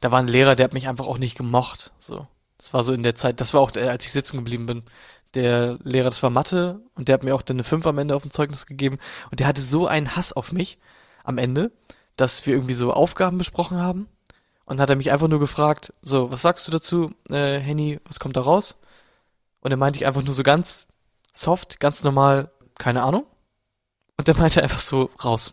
[0.00, 1.92] Da war ein Lehrer, der hat mich einfach auch nicht gemocht.
[1.98, 2.26] So.
[2.58, 4.82] Das war so in der Zeit, das war auch, äh, als ich sitzen geblieben bin.
[5.34, 8.14] Der Lehrer, das war Mathe und der hat mir auch dann eine 5 am Ende
[8.14, 8.98] auf dem Zeugnis gegeben
[9.30, 10.78] und der hatte so einen Hass auf mich
[11.24, 11.72] am Ende,
[12.16, 14.08] dass wir irgendwie so Aufgaben besprochen haben
[14.66, 18.20] und hat er mich einfach nur gefragt, so, was sagst du dazu, äh, Henny, was
[18.20, 18.76] kommt da raus?
[19.60, 20.88] Und dann meinte ich einfach nur so ganz
[21.32, 23.24] soft, ganz normal, keine Ahnung.
[24.22, 25.52] Und der meinte einfach so, raus.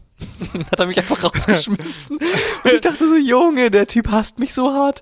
[0.53, 2.17] Dann hat er mich einfach rausgeschmissen.
[2.63, 5.01] Und ich dachte so, Junge, der Typ hasst mich so hart.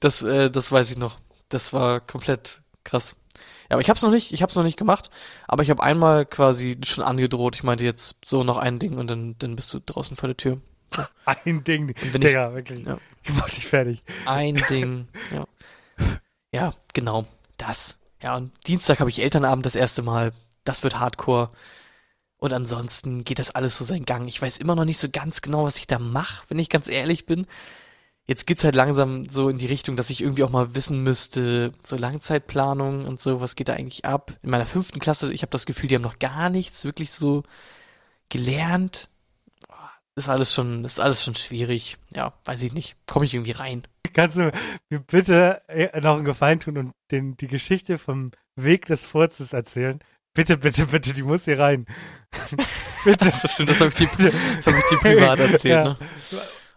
[0.00, 1.16] Das, äh, das weiß ich noch.
[1.48, 3.16] Das war komplett krass.
[3.70, 5.08] Ja, aber ich hab's noch nicht, ich hab's noch nicht gemacht,
[5.48, 7.56] aber ich habe einmal quasi schon angedroht.
[7.56, 10.36] Ich meinte jetzt so noch ein Ding und dann, dann bist du draußen vor der
[10.36, 10.60] Tür.
[11.24, 12.84] Ein Ding, wenn ich- Digga, wirklich.
[12.86, 12.98] Ja.
[13.22, 14.04] Ich mach dich fertig.
[14.26, 15.08] Ein Ding.
[15.34, 15.46] Ja.
[16.52, 17.24] ja, genau.
[17.56, 17.96] Das.
[18.22, 20.34] Ja, und Dienstag habe ich Elternabend das erste Mal.
[20.64, 21.48] Das wird Hardcore.
[22.38, 24.28] Und ansonsten geht das alles so seinen Gang.
[24.28, 26.88] Ich weiß immer noch nicht so ganz genau, was ich da mache, wenn ich ganz
[26.88, 27.46] ehrlich bin.
[28.26, 31.72] Jetzt geht's halt langsam so in die Richtung, dass ich irgendwie auch mal wissen müsste,
[31.84, 34.32] so Langzeitplanung und so, was geht da eigentlich ab?
[34.42, 37.44] In meiner fünften Klasse, ich habe das Gefühl, die haben noch gar nichts wirklich so
[38.28, 39.08] gelernt.
[40.16, 41.98] Ist alles schon, ist alles schon schwierig.
[42.14, 42.96] Ja, weiß ich nicht.
[43.06, 43.86] Komme ich irgendwie rein.
[44.12, 44.50] Kannst du
[44.88, 49.52] mir bitte äh, noch einen Gefallen tun und den, die Geschichte vom Weg des Furzes
[49.52, 50.00] erzählen?
[50.36, 51.86] Bitte, bitte, bitte, die muss hier rein.
[53.04, 53.24] bitte.
[53.24, 55.84] Das stimmt, das habe ich, hab ich dir privat erzählt, Ja.
[55.84, 55.96] ne?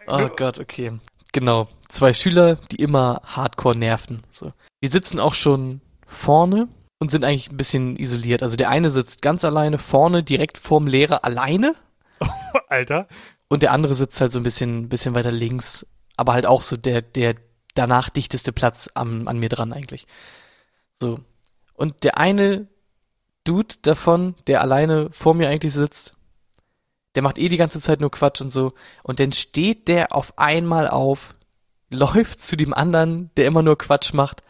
[0.07, 0.97] Oh Gott, okay.
[1.34, 1.68] Genau.
[1.89, 4.22] Zwei Schüler, die immer hardcore nerven.
[4.32, 4.53] So.
[4.82, 8.43] Die sitzen auch schon vorne und sind eigentlich ein bisschen isoliert.
[8.43, 11.76] Also der eine sitzt ganz alleine vorne, direkt vorm Lehrer alleine.
[12.70, 13.07] Alter.
[13.49, 15.86] Und der andere sitzt halt so ein bisschen, bisschen weiter links,
[16.16, 17.36] aber halt auch so der, der
[17.76, 20.07] danach dichteste Platz am, an mir dran eigentlich.
[20.93, 21.18] So.
[21.74, 22.68] Und der eine
[23.49, 26.13] Dude davon, der alleine vor mir eigentlich sitzt,
[27.15, 28.73] der macht eh die ganze Zeit nur Quatsch und so.
[29.01, 31.33] Und dann steht der auf einmal auf,
[31.89, 34.43] läuft zu dem anderen, der immer nur Quatsch macht,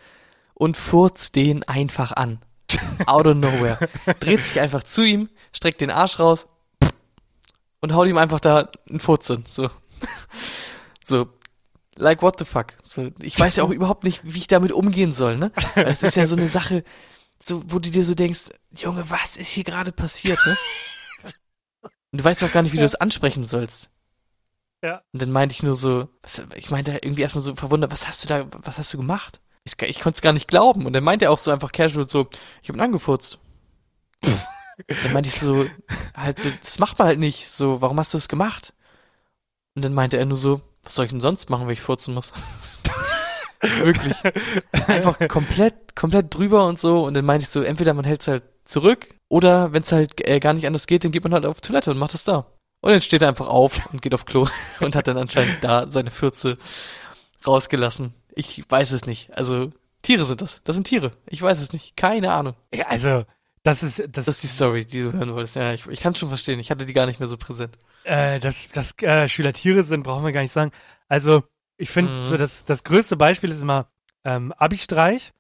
[0.53, 2.39] und furzt den einfach an.
[3.05, 3.79] Out of nowhere.
[4.19, 6.47] Dreht sich einfach zu ihm, streckt den Arsch raus
[7.79, 9.45] und haut ihm einfach da einen Furzen.
[9.47, 9.69] So.
[11.05, 11.27] So.
[11.95, 12.73] Like what the fuck?
[12.83, 15.51] So, ich weiß ja auch überhaupt nicht, wie ich damit umgehen soll, ne?
[15.73, 16.83] Es ist ja so eine Sache,
[17.49, 20.57] so, wo du dir so denkst, Junge, was ist hier gerade passiert, ne?
[22.11, 23.89] Und du weißt auch gar nicht, wie du das ansprechen sollst.
[24.81, 25.03] Ja.
[25.11, 28.23] Und dann meinte ich nur so, was, ich meinte irgendwie erstmal so verwundert, was hast
[28.23, 29.41] du da, was hast du gemacht?
[29.65, 30.85] Ich, ich konnte es gar nicht glauben.
[30.85, 32.29] Und dann meinte er auch so einfach casual so,
[32.61, 33.39] ich hab ihn angefurzt.
[34.23, 35.65] dann meinte ich so,
[36.15, 37.49] halt so, das macht man halt nicht.
[37.49, 38.73] So, warum hast du das gemacht?
[39.75, 42.13] Und dann meinte er nur so, was soll ich denn sonst machen, wenn ich furzen
[42.13, 42.31] muss?
[43.84, 44.16] Wirklich.
[44.88, 47.03] Einfach komplett, komplett drüber und so.
[47.03, 50.26] Und dann meinte ich so, entweder man hält es halt zurück oder wenn es halt
[50.28, 52.45] äh, gar nicht anders geht, dann geht man halt auf Toilette und macht es da.
[52.82, 54.47] Und dann steht er einfach auf und geht auf Klo
[54.80, 56.57] und hat dann anscheinend da seine Fürze
[57.45, 58.14] rausgelassen.
[58.34, 59.36] Ich weiß es nicht.
[59.36, 60.62] Also, Tiere sind das.
[60.64, 61.12] Das sind Tiere.
[61.28, 61.97] Ich weiß es nicht.
[61.97, 62.53] Keine Ahnung.
[62.74, 63.26] Ja, also,
[63.64, 65.55] das ist, das, Das ist die Story, die du hören wolltest.
[65.57, 66.60] Ja, ich, ich kann schon verstehen.
[66.60, 67.78] Ich hatte die gar nicht mehr so präsent.
[68.05, 70.72] äh, dass, dass äh, Schüler Tiere sind, brauchen wir gar nicht sagen.
[71.10, 71.43] Also,
[71.80, 72.25] ich finde, Mhm.
[72.25, 73.88] so das, das größte Beispiel ist immer
[74.25, 75.32] ähm, Abi-Streich.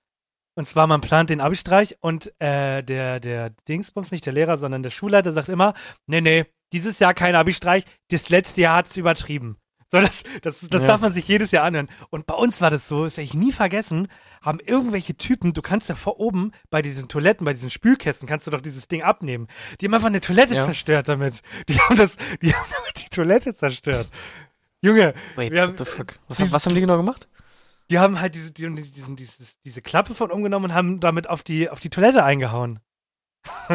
[0.55, 4.83] Und zwar, man plant den Abi-Streich und äh, der, der Dingsbums, nicht der Lehrer, sondern
[4.83, 5.73] der Schulleiter sagt immer,
[6.07, 9.57] nee, nee, dieses Jahr kein Abi-Streich, das letzte Jahr hat's übertrieben.
[9.91, 10.87] So, das, das, das Ja.
[10.87, 11.87] darf man sich jedes Jahr anhören.
[12.11, 14.07] Und bei uns war das so, das werde ich nie vergessen,
[14.41, 18.45] haben irgendwelche Typen, du kannst ja vor oben bei diesen Toiletten, bei diesen Spülkästen, kannst
[18.45, 19.47] du doch dieses Ding abnehmen.
[19.81, 20.65] Die haben einfach eine Toilette Ja.
[20.65, 21.41] zerstört damit.
[21.69, 24.09] Die haben das, die haben damit die Toilette zerstört.
[24.81, 26.19] Junge, Wait, wir haben, what the fuck?
[26.27, 27.27] Was, dieses- was haben die genau gemacht?
[27.91, 31.41] die haben halt diese, die, diesen, dieses, diese Klappe von umgenommen und haben damit auf
[31.41, 32.79] die, auf die Toilette eingehauen.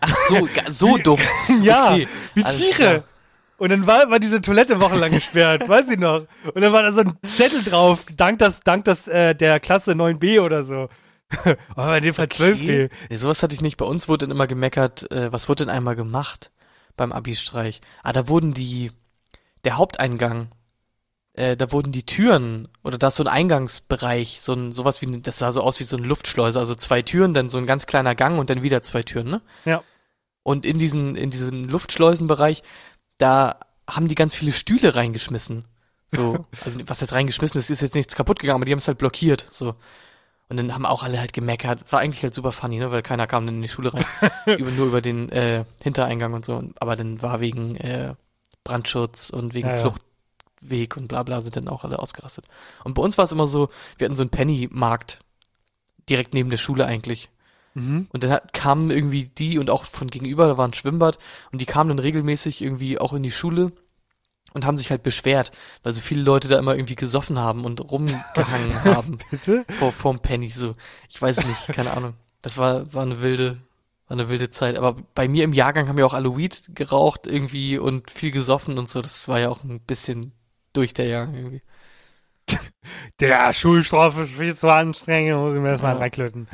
[0.00, 1.18] Ach so, so dumm.
[1.62, 3.04] Ja, Okay, wie Tiere.
[3.56, 6.26] Und dann war, war diese Toilette wochenlang gesperrt, weiß ich noch.
[6.52, 9.92] Und dann war da so ein Zettel drauf, dank das, dank das äh, der Klasse
[9.92, 10.88] 9b oder so.
[11.74, 12.90] Aber in dem Fall 12b.
[13.08, 13.78] Nee, sowas hatte ich nicht.
[13.78, 16.50] Bei uns wurde dann immer gemeckert, äh, was wurde denn einmal gemacht
[16.96, 17.80] beim Abi-Streich?
[18.02, 18.90] Ah, da wurden die,
[19.64, 20.48] der Haupteingang,
[21.34, 25.20] äh, da wurden die Türen, oder da ist so ein Eingangsbereich, so ein, sowas wie,
[25.20, 27.86] das sah so aus wie so eine Luftschleuse, also zwei Türen, dann so ein ganz
[27.86, 29.42] kleiner Gang und dann wieder zwei Türen, ne?
[29.64, 29.82] Ja.
[30.42, 32.62] Und in diesen, in diesen Luftschleusenbereich,
[33.18, 35.64] da haben die ganz viele Stühle reingeschmissen.
[36.08, 38.88] So, also was jetzt reingeschmissen ist, ist jetzt nichts kaputt gegangen, aber die haben es
[38.88, 39.74] halt blockiert, so.
[40.48, 41.90] Und dann haben auch alle halt gemeckert.
[41.90, 42.90] War eigentlich halt super funny, ne?
[42.90, 44.04] Weil keiner kam dann in die Schule rein.
[44.58, 46.62] über, nur über den äh, Hintereingang und so.
[46.78, 48.14] Aber dann war wegen äh,
[48.64, 49.80] Brandschutz und wegen Ja.
[49.80, 52.44] Fluchtweg und bla bla sind dann auch alle ausgerastet.
[52.84, 55.20] Und bei uns war es immer so, wir hatten so einen Penny-Markt
[56.08, 57.30] direkt neben der Schule eigentlich.
[57.74, 58.06] Mhm.
[58.12, 61.18] Und dann hat, kamen irgendwie die und auch von gegenüber, da war ein Schwimmbad
[61.52, 63.72] und die kamen dann regelmäßig irgendwie auch in die Schule
[64.52, 65.50] und haben sich halt beschwert,
[65.82, 69.64] weil so viele Leute da immer irgendwie gesoffen haben und rumgehangen haben Bitte?
[69.78, 70.74] vor vorm Penny so.
[71.08, 72.14] Ich weiß nicht, keine Ahnung.
[72.42, 73.62] Das war war eine wilde
[74.08, 77.26] war eine wilde Zeit, aber bei mir im Jahrgang haben wir auch alle Weed geraucht
[77.26, 79.00] irgendwie und viel gesoffen und so.
[79.02, 80.32] Das war ja auch ein bisschen
[80.72, 81.62] durch der Jahrgang irgendwie.
[83.20, 86.00] Der Schulstrafe ist viel zu anstrengend, muss ich mir erstmal Ja.
[86.00, 86.48] reinklöten.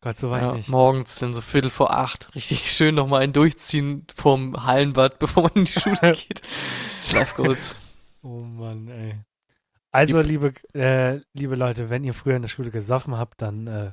[0.00, 0.68] Gott, so weit Ja, nicht.
[0.68, 5.52] morgens dann so Viertel vor acht richtig schön nochmal ein durchziehen vorm Hallenbad, bevor man
[5.54, 6.42] in die Schule geht.
[7.12, 7.78] Life Goals.
[8.22, 9.14] Oh Mann, ey.
[9.90, 13.92] Also, liebe, äh, liebe Leute, wenn ihr früher in der Schule gesoffen habt, dann, äh,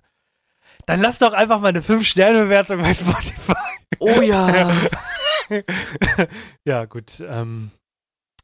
[0.86, 3.54] dann lasst doch einfach mal eine 5-Sterne-Bewertung bei Spotify.
[4.00, 4.72] Oh ja.
[6.66, 7.24] ja, gut.
[7.28, 7.72] Ähm,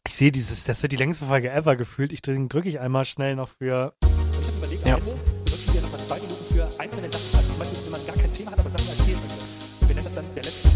[0.08, 2.14] ich sehe dieses, das wird die längste Folge ever gefühlt.
[2.14, 3.94] Ich drücke drück ich einmal schnell noch für.
[4.40, 4.96] Ich habe überlegt, Ja.
[4.96, 5.16] am Ende
[5.46, 7.38] benutzen wir nochmal zwei Minuten für einzelne Sachen.
[7.38, 9.40] Also zum Beispiel, wenn man gar kein Thema hat, aber Sachen erzählen möchte.
[9.82, 10.70] Und wir nennen das dann der letzte.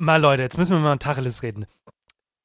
[0.00, 1.66] Mal Leute, jetzt müssen wir mal ein Tacheles reden.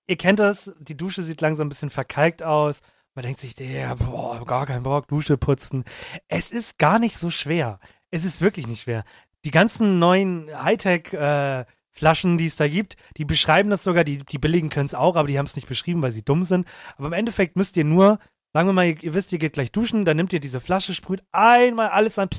[0.08, 2.82] Ihr kennt das, die Dusche sieht langsam ein bisschen verkalkt aus.
[3.16, 5.84] Man denkt sich, der, boah, gar keinen Bock, Dusche putzen.
[6.28, 7.80] Es ist gar nicht so schwer.
[8.10, 9.04] Es ist wirklich nicht schwer.
[9.46, 14.72] Die ganzen neuen Hightech-Flaschen, die es da gibt, die beschreiben das sogar, die, die billigen
[14.72, 16.68] können es auch, aber die haben es nicht beschrieben, weil sie dumm sind.
[16.98, 18.18] Aber im Endeffekt müsst ihr nur,
[18.52, 20.96] sagen wir mal, ihr, ihr wisst, ihr geht gleich duschen, dann nehmt ihr diese Flasche,
[20.96, 22.30] sprüht einmal alles an.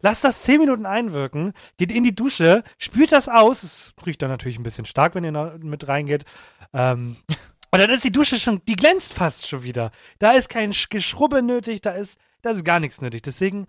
[0.00, 3.62] Lasst das 10 Minuten einwirken, geht in die Dusche, spült das aus.
[3.62, 6.24] Es riecht dann natürlich ein bisschen stark, wenn ihr mit reingeht.
[6.74, 7.16] Ähm,
[7.74, 9.90] und dann ist die Dusche schon, die glänzt fast schon wieder.
[10.18, 13.22] Da ist kein Sch- Geschrubbe nötig, da ist, da ist gar nichts nötig.
[13.22, 13.66] Deswegen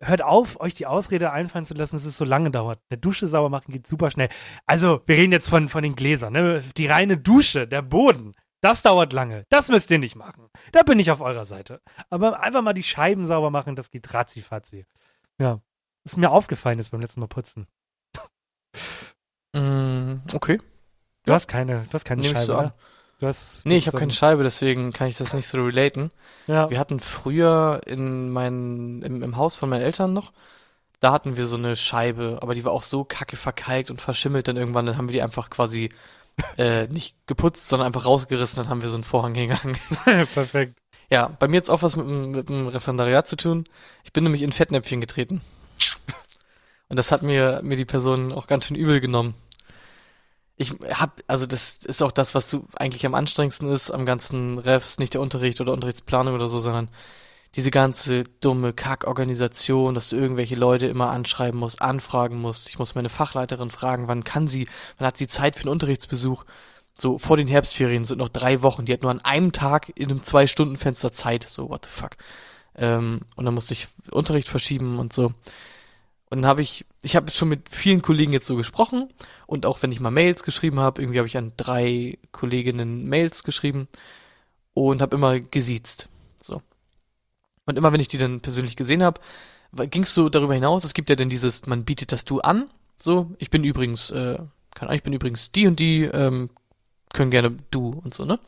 [0.00, 2.80] hört auf, euch die Ausrede einfallen zu lassen, dass es so lange dauert.
[2.90, 4.28] Der Dusche sauber machen geht super schnell.
[4.66, 6.62] Also, wir reden jetzt von, von den Gläsern, ne?
[6.76, 8.34] Die reine Dusche, der Boden.
[8.60, 9.44] Das dauert lange.
[9.50, 10.48] Das müsst ihr nicht machen.
[10.72, 11.80] Da bin ich auf eurer Seite.
[12.10, 14.86] Aber einfach mal die Scheiben sauber machen, das geht ratzi-fatzi.
[15.38, 15.60] Ja.
[16.04, 17.66] Ist mir aufgefallen jetzt beim letzten Mal putzen.
[19.54, 20.58] Mm, okay.
[21.24, 21.34] Du Ja.
[21.34, 22.74] hast keine, du hast keine Nehm Scheibe?
[23.20, 26.10] Du hast, Nee, ich habe keine ein- Scheibe, deswegen kann ich das nicht so relaten.
[26.46, 26.68] Ja.
[26.70, 30.32] Wir hatten früher in meinen, im, im Haus von meinen Eltern noch,
[31.00, 34.48] da hatten wir so eine Scheibe, aber die war auch so kacke verkalkt und verschimmelt
[34.48, 35.90] dann irgendwann, dann haben wir die einfach quasi
[36.58, 39.76] äh, nicht geputzt, sondern einfach rausgerissen, dann haben wir so einen Vorhang hingehangen.
[40.34, 40.76] Perfekt.
[41.10, 43.64] Ja, bei mir jetzt auch was mit, dem- mit dem Referendariat zu tun.
[44.02, 45.36] Ich bin nämlich in Fettnäpfchen getreten.
[45.36, 45.98] Und
[46.90, 49.34] Und das hat mir, mir die Person auch ganz schön übel genommen.
[50.56, 54.58] Ich hab, also das ist auch das, was du eigentlich am anstrengendsten ist, am ganzen
[54.58, 56.90] Refs, nicht der Unterricht oder Unterrichtsplanung oder so, sondern
[57.56, 62.68] diese ganze dumme Kackorganisation, dass du irgendwelche Leute immer anschreiben musst, anfragen musst.
[62.68, 66.44] Ich muss meine Fachleiterin fragen, wann kann sie, wann hat sie Zeit für einen Unterrichtsbesuch?
[66.98, 68.84] So, vor den Herbstferien sind noch drei Wochen.
[68.84, 71.48] Die hat nur an einem Tag in einem Zwei-Stunden-Fenster Zeit.
[71.48, 72.12] So, what the fuck.
[72.76, 75.32] Ähm, und dann musste ich Unterricht verschieben und so.
[76.34, 79.08] Und dann habe ich, ich habe schon mit vielen Kollegen jetzt so gesprochen
[79.46, 83.44] und auch wenn ich mal Mails geschrieben habe, irgendwie habe ich an drei Kolleginnen Mails
[83.44, 83.86] geschrieben
[84.72, 86.08] und habe immer gesiezt.
[86.36, 86.60] So.
[87.66, 89.20] Und immer wenn ich die dann persönlich gesehen habe,
[89.90, 92.68] ging es so darüber hinaus, es gibt ja dann dieses, man bietet das Du an,
[92.98, 94.38] so, ich bin übrigens, äh,
[94.74, 96.50] kann, ich bin übrigens die und die, ähm,
[97.12, 98.40] können gerne du und so, ne?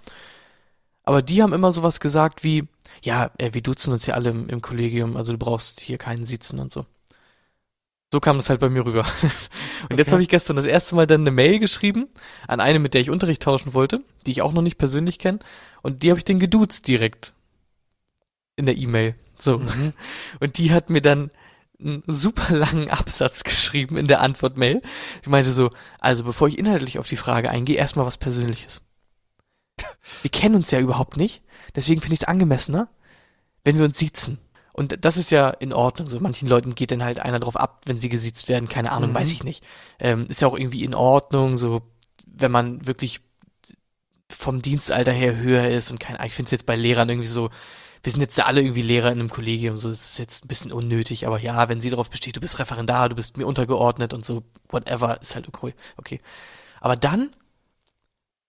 [1.04, 2.66] Aber die haben immer sowas gesagt wie,
[3.02, 6.26] ja, äh, wir duzen uns ja alle im, im Kollegium, also du brauchst hier keinen
[6.26, 6.84] Sitzen und so.
[8.12, 9.00] So kam das halt bei mir rüber.
[9.82, 9.96] Und okay.
[9.98, 12.08] jetzt habe ich gestern das erste Mal dann eine Mail geschrieben
[12.46, 15.40] an eine, mit der ich Unterricht tauschen wollte, die ich auch noch nicht persönlich kenne.
[15.82, 17.32] Und die habe ich den geduzt direkt
[18.54, 19.16] in der E-Mail.
[19.36, 19.58] So.
[19.58, 19.92] Mhm.
[20.40, 21.30] Und die hat mir dann
[21.80, 24.82] einen super langen Absatz geschrieben in der Antwortmail.
[25.22, 28.82] Ich meinte so, also bevor ich inhaltlich auf die Frage eingehe, erstmal was Persönliches.
[30.22, 31.42] Wir kennen uns ja überhaupt nicht,
[31.74, 32.88] deswegen finde ich es angemessener,
[33.64, 34.38] wenn wir uns siezen.
[34.76, 36.06] Und das ist ja in Ordnung.
[36.06, 38.68] So manchen Leuten geht dann halt einer drauf ab, wenn sie gesiezt werden.
[38.68, 39.14] Keine Ahnung, mhm.
[39.14, 39.64] weiß ich nicht.
[39.98, 41.80] Ähm, ist ja auch irgendwie in Ordnung, so
[42.26, 43.22] wenn man wirklich
[44.28, 47.48] vom Dienstalter her höher ist und kein, ich finde es jetzt bei Lehrern irgendwie so,
[48.02, 50.72] wir sind jetzt alle irgendwie Lehrer in einem Kollegium, so das ist jetzt ein bisschen
[50.72, 54.26] unnötig, aber ja, wenn sie darauf besteht, du bist Referendar, du bist mir untergeordnet und
[54.26, 55.74] so, whatever, ist halt okay.
[55.96, 56.20] okay.
[56.80, 57.30] Aber dann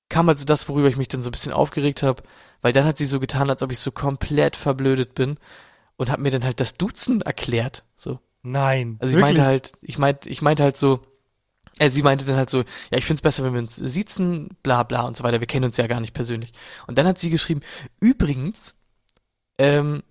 [0.09, 2.23] kam also das, worüber ich mich dann so ein bisschen aufgeregt habe,
[2.61, 5.37] weil dann hat sie so getan, als ob ich so komplett verblödet bin
[5.97, 7.83] und hat mir dann halt das Duzen erklärt.
[7.95, 8.19] So.
[8.43, 8.97] Nein.
[8.99, 9.37] Also ich wirklich?
[9.37, 11.01] meinte halt, ich meinte, ich meinte halt so,
[11.79, 12.59] äh, sie meinte dann halt so,
[12.91, 15.39] ja, ich find's besser, wenn wir uns siezen, bla bla und so weiter.
[15.39, 16.53] Wir kennen uns ja gar nicht persönlich.
[16.87, 17.61] Und dann hat sie geschrieben,
[17.99, 18.73] übrigens,
[19.57, 20.03] ähm,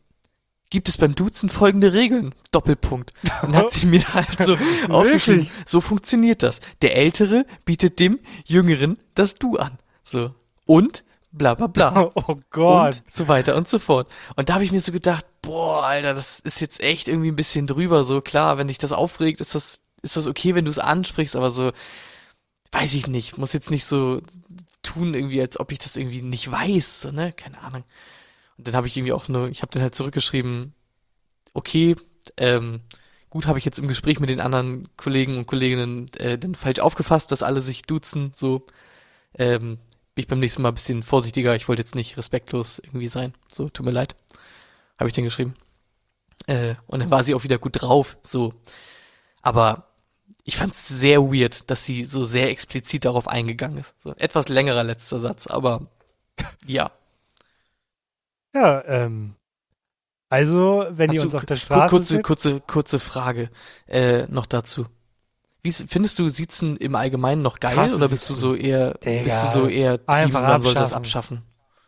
[0.70, 2.34] gibt es beim Duzen folgende Regeln.
[2.52, 3.12] Doppelpunkt.
[3.42, 4.56] Und hat sie mir halt so
[4.88, 6.60] aufgeschrieben, so funktioniert das.
[6.82, 9.78] Der Ältere bietet dem Jüngeren das Du an.
[10.02, 10.34] So.
[10.66, 11.04] Und
[11.36, 12.12] bla bla bla.
[12.14, 13.02] Oh Gott.
[13.04, 14.12] Und so weiter und so fort.
[14.36, 17.36] Und da habe ich mir so gedacht, boah, Alter, das ist jetzt echt irgendwie ein
[17.36, 18.04] bisschen drüber.
[18.04, 21.36] So klar, wenn dich das aufregt, ist das, ist das okay, wenn du es ansprichst,
[21.36, 21.72] aber so,
[22.72, 24.22] weiß ich nicht, muss jetzt nicht so
[24.82, 27.32] tun, irgendwie, als ob ich das irgendwie nicht weiß, so, ne?
[27.32, 27.84] Keine Ahnung.
[28.56, 30.74] Und dann habe ich irgendwie auch nur, ich habe dann halt zurückgeschrieben,
[31.54, 31.96] okay,
[32.36, 32.80] ähm,
[33.30, 36.80] gut, habe ich jetzt im Gespräch mit den anderen Kollegen und Kolleginnen äh, dann falsch
[36.80, 38.66] aufgefasst, dass alle sich duzen, so,
[39.38, 39.78] ähm,
[40.16, 41.54] bin ich beim nächsten Mal ein bisschen vorsichtiger.
[41.54, 43.34] Ich wollte jetzt nicht respektlos irgendwie sein.
[43.52, 44.16] So, tut mir leid.
[44.98, 45.54] Habe ich den geschrieben.
[46.46, 48.16] Äh, und dann war sie auch wieder gut drauf.
[48.22, 48.54] So.
[49.42, 49.90] Aber
[50.42, 53.94] ich fand es sehr weird, dass sie so sehr explizit darauf eingegangen ist.
[53.98, 55.86] So etwas längerer letzter Satz, aber
[56.66, 56.90] ja.
[58.54, 59.34] Ja, ähm.
[60.30, 61.90] Also, wenn Hast ihr uns auf der Straße.
[61.90, 63.50] Kurze, kurze, kurze Frage
[63.86, 64.86] äh, noch dazu.
[65.66, 69.24] Wie findest du Sitzen im Allgemeinen noch geil Krass, oder bist du so eher Digga,
[69.24, 71.42] bist du so eher Team, Einfach man soll das abschaffen?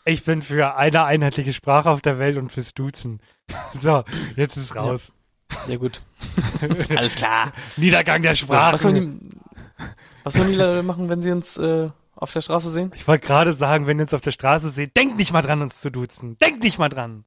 [0.05, 3.21] Ich bin für eine einheitliche Sprache auf der Welt und fürs Duzen.
[3.81, 4.03] So,
[4.35, 5.13] jetzt ist raus.
[5.53, 6.03] Ja, ja gut.
[6.97, 7.53] Alles klar.
[7.77, 8.75] Niedergang der Sprache.
[8.75, 9.85] Was sollen die,
[10.25, 12.91] was sollen die Leute machen, wenn sie uns äh, auf der Straße sehen?
[12.97, 15.63] Ich wollte gerade sagen, wenn ihr uns auf der Straße seht, denkt nicht mal dran,
[15.63, 16.37] uns zu duzen.
[16.39, 17.25] Denkt nicht mal dran.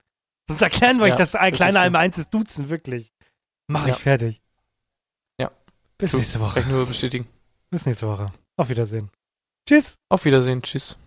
[0.49, 1.79] Sonst erklären wir ja, euch das kleine so.
[1.79, 3.13] einmal eins ist Duzen, wirklich.
[3.67, 3.93] Mach ja.
[3.93, 4.40] ich fertig.
[6.01, 6.55] Bis nächste Woche.
[6.55, 7.27] Kann ich nur bestätigen.
[7.69, 8.25] Bis nächste Woche.
[8.57, 9.11] Auf Wiedersehen.
[9.67, 9.95] Tschüss.
[10.09, 10.61] Auf Wiedersehen.
[10.63, 10.97] Tschüss.